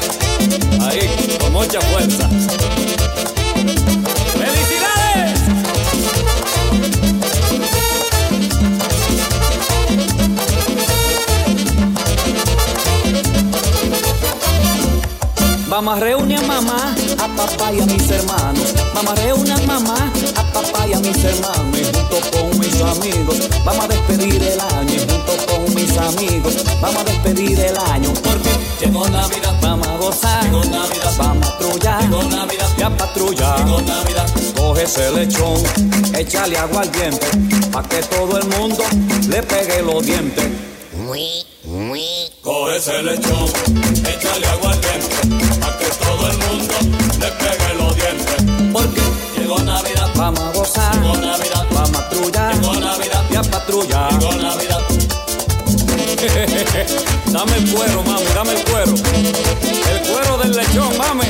Ahí, 0.81 1.37
con 1.39 1.53
mucha 1.53 1.81
fuerza. 1.81 2.29
Vamos 15.77 15.95
a 15.95 15.99
reunir 15.99 16.39
a 16.39 16.41
mamá, 16.41 16.95
a 17.19 17.27
papá 17.35 17.71
y 17.71 17.79
a 17.79 17.85
mis 17.85 18.09
hermanos. 18.09 18.73
Vamos 18.95 19.11
a 19.11 19.15
reunir 19.21 19.53
a 19.53 19.57
mamá, 19.59 20.11
a 20.35 20.43
papá 20.51 20.87
y 20.87 20.93
a 20.93 20.99
mis 20.99 21.23
hermanos. 21.23 21.77
Y 21.79 21.83
junto 21.83 22.19
con 22.31 22.59
mis 22.59 22.81
amigos, 22.81 23.47
vamos 23.63 23.85
a 23.85 23.87
despedir 23.87 24.41
el 24.41 24.59
año. 24.59 24.95
Y 24.95 24.97
junto 24.97 25.45
con 25.45 25.75
mis 25.75 25.95
amigos, 25.95 26.65
vamos 26.81 26.99
a 26.99 27.03
despedir 27.03 27.59
el 27.59 27.77
año. 27.77 28.11
Porque 28.11 28.49
llegó 28.81 29.07
Navidad, 29.07 29.53
vamos 29.61 29.87
a 29.87 29.97
gozar. 29.97 30.43
Llegó 30.45 30.63
Navidad, 30.63 31.13
vamos 31.15 31.47
a 31.47 31.51
patrullar. 31.51 32.01
Llegó 32.01 32.23
Navidad, 32.23 32.97
patrullar. 32.97 33.57
Llegó 33.59 33.81
Navidad, 33.81 34.27
Coge 34.55 34.83
ese 34.83 35.11
lechón, 35.11 35.61
échale 36.15 36.57
agua 36.57 36.81
al 36.81 36.91
diente, 36.91 37.27
pa' 37.71 37.83
que 37.83 38.01
todo 38.01 38.39
el 38.39 38.47
mundo 38.47 38.83
le 39.29 39.43
pegue 39.43 39.83
los 39.83 40.03
dientes. 40.03 40.43
Coge 42.41 42.77
ese 42.77 43.03
lechón, 43.03 43.45
échale 44.07 44.47
agua 44.47 44.71
al 44.71 44.81
diente, 44.81 45.16
todo 46.27 46.31
el 46.31 46.37
mundo 46.49 46.73
le 47.19 47.31
pegue 47.31 47.73
los 47.77 47.95
dientes. 47.95 48.71
Porque 48.73 49.01
llegó 49.37 49.59
Navidad, 49.59 50.09
vamos 50.15 50.39
a 50.39 50.51
gozar. 50.51 50.95
Llegó 50.95 51.17
Navidad, 51.17 51.65
vamos 51.71 51.89
a 51.89 51.93
patrullar. 51.93 52.55
Llegó 52.55 52.73
Navidad, 52.73 53.23
y 53.29 53.35
a 53.35 53.41
patrullar. 53.43 54.19
Llegó 54.19 54.33
Navidad. 54.33 54.81
dame 57.31 57.57
el 57.57 57.71
cuero, 57.71 58.03
mami, 58.03 58.25
dame 58.33 58.53
el 58.53 58.63
cuero. 58.65 58.93
El 58.93 60.07
cuero 60.07 60.37
del 60.39 60.55
lechón, 60.55 60.97
mami. 60.97 61.25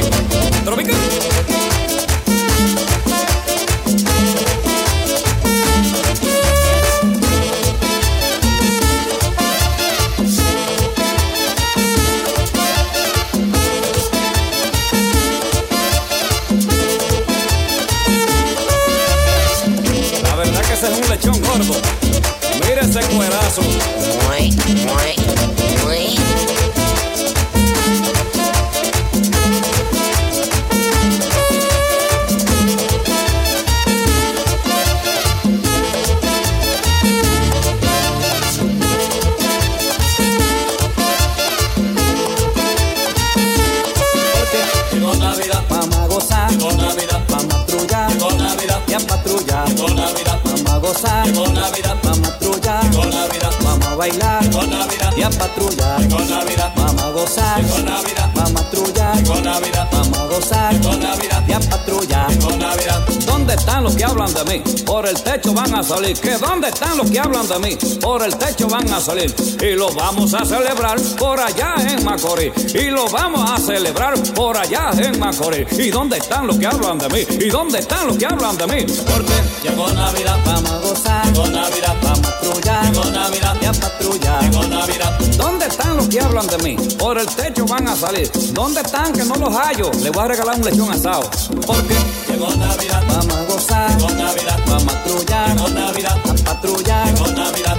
Van 65.57 65.73
a 65.73 65.83
salir. 65.83 66.15
¿Que 66.19 66.37
dónde 66.37 66.67
están 66.69 66.97
los 66.97 67.09
que 67.09 67.19
hablan 67.19 67.47
de 67.47 67.57
mí? 67.59 67.75
Por 67.99 68.21
el 68.21 68.37
techo 68.37 68.67
van 68.67 68.87
a 68.93 69.01
salir. 69.01 69.33
Y 69.59 69.75
lo 69.75 69.91
vamos 69.93 70.33
a 70.35 70.45
celebrar 70.45 71.01
por 71.17 71.39
allá 71.39 71.75
en 71.79 72.05
Macorís. 72.05 72.53
Y 72.75 72.91
lo 72.91 73.09
vamos 73.09 73.49
a 73.49 73.57
celebrar 73.57 74.13
por 74.35 74.55
allá 74.55 74.91
en 74.97 75.17
Macorís. 75.19 75.67
¿Y 75.79 75.89
dónde 75.89 76.17
están 76.17 76.45
los 76.45 76.57
que 76.57 76.67
hablan 76.67 76.99
de 76.99 77.09
mí? 77.09 77.25
¿Y 77.43 77.49
dónde 77.49 77.79
están 77.79 78.05
los 78.05 78.17
que 78.17 78.27
hablan 78.27 78.55
de 78.57 78.67
mí? 78.67 78.85
Porque 79.11 79.33
llegó 79.63 79.89
Navidad, 79.89 80.37
vamos 80.45 80.71
a 80.71 80.77
gozar. 80.77 81.25
Llegó 81.25 81.47
Navidad, 81.47 81.95
vamos 82.03 82.19
a 82.19 82.21
patrullar. 82.21 82.85
Llegó 82.85 83.05
Navidad, 83.05 83.57
y 83.59 83.65
a 83.65 83.71
patrullar. 83.71 84.43
Llegó 84.43 84.67
Navidad. 84.67 85.19
¿Dónde 85.37 85.65
están 85.65 85.97
los 85.97 86.07
que 86.07 86.21
hablan 86.21 86.47
de 86.47 86.57
mí? 86.59 86.75
Por 86.99 87.17
el 87.17 87.27
techo 87.27 87.65
van 87.65 87.87
a 87.87 87.95
salir. 87.95 88.29
¿Dónde 88.53 88.81
están 88.81 89.11
que 89.11 89.23
no 89.23 89.35
los 89.35 89.55
hallo? 89.55 89.89
Le 90.03 90.11
voy 90.11 90.21
a 90.21 90.25
a 90.25 90.27
regalar 90.27 90.55
un 90.57 90.65
lechón 90.65 90.91
asado. 90.91 91.29
Porque 91.65 91.95
llegó 92.27 92.53
Navidad, 92.55 93.03
vamos 93.07 93.33
a 93.33 93.46
gozar. 93.57 93.97
Llegó 93.97 94.09
Navidad, 94.11 94.59
vamos 94.67 94.83
a 94.83 95.03
patrullar. 95.03 95.55
Llegó 95.55 95.69
Navidad, 95.69 96.17
a 96.17 96.33
patrullar. 96.43 97.13
Llegó 97.13 97.27
Navidad. 97.27 97.77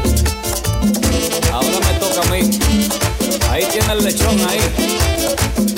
Ahora 1.53 1.79
me 1.87 1.95
toca 1.99 2.21
a 2.21 2.33
mí. 2.33 2.51
Ahí 3.51 3.65
tiene 3.71 3.93
el 3.93 4.05
lechón 4.05 4.39
ahí. 4.49 4.61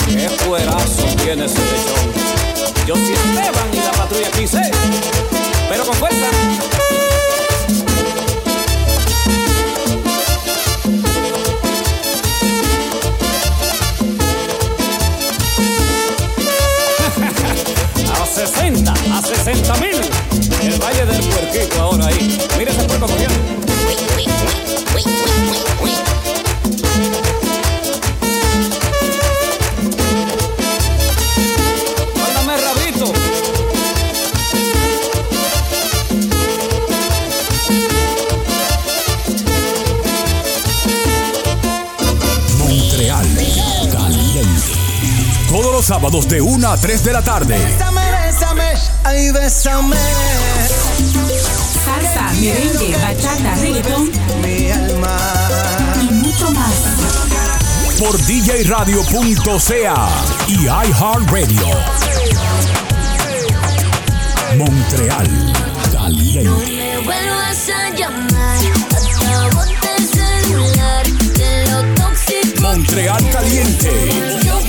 Qué 0.06 0.28
fuerazo 0.44 1.04
tiene 1.22 1.44
ese 1.44 1.58
lechón. 1.58 2.86
Yo 2.86 2.96
sí 2.96 3.12
Esteban 3.12 3.68
y 3.72 3.76
la 3.76 3.92
patrulla 3.92 4.30
quise. 4.30 4.62
Pero 5.68 5.84
con 5.84 5.94
fuerza. 5.94 6.26
60 19.54 19.74
mil. 19.78 20.00
El 20.62 20.78
Valle 20.80 21.06
del 21.06 21.24
Puerquito 21.24 21.80
ahora 21.80 22.06
ahí. 22.06 22.38
Mira 22.56 22.70
ese 22.70 22.84
puerco 22.84 23.06
corriendo. 23.06 23.34
Mándame 32.16 32.56
rabito. 32.58 33.12
Montreal. 42.58 43.26
Caliente. 43.90 44.72
Todos 45.48 45.72
los 45.72 45.84
sábados 45.84 46.28
de 46.28 46.40
1 46.40 46.70
a 46.70 46.76
3 46.76 47.04
de 47.04 47.12
la 47.12 47.22
tarde. 47.22 47.89
Bésame, 49.20 49.32
bésame. 49.32 49.96
Salsa, 51.84 52.32
merengue, 52.40 52.96
bachata, 52.96 53.54
reggaetón 53.60 54.10
Mi 54.42 54.70
alma. 54.70 55.16
y 56.00 56.10
mucho 56.14 56.50
más. 56.52 56.72
Por 57.98 58.16
djradio.ca 58.16 60.08
y 60.48 60.64
iHeartRadio. 60.64 61.68
Montreal. 64.56 65.52
Caliente. 65.92 66.70
Me 66.70 66.98
vuelvas 67.04 67.68
a 67.68 67.90
llamar, 67.94 68.58
el 69.98 70.08
celular, 70.08 71.06
de 71.36 71.70
lo 71.70 71.94
tóxico. 71.94 72.62
Montreal 72.62 73.30
Caliente. 73.30 74.59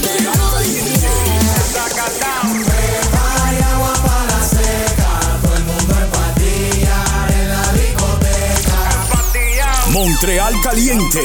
Montreal 10.02 10.60
Caliente. 10.64 11.22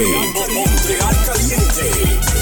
Montreal 0.52 1.16
Caliente. 1.24 1.88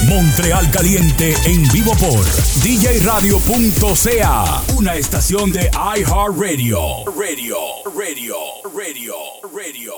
Montreal 0.08 0.68
Caliente 0.72 1.32
en 1.44 1.62
vivo 1.68 1.92
por 1.92 2.26
djradio.ca. 2.60 4.64
Una 4.76 4.96
estación 4.96 5.52
de 5.52 5.70
iHeartRadio. 5.70 7.04
Radio, 7.16 7.56
radio, 7.96 8.36
radio, 8.64 8.74
radio, 8.74 9.14
radio, 9.54 9.94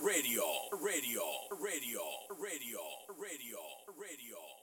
radio, 0.00 0.46
radio, 0.80 1.24
radio, 1.58 2.02
radio, 3.18 3.58
radio. 3.98 4.55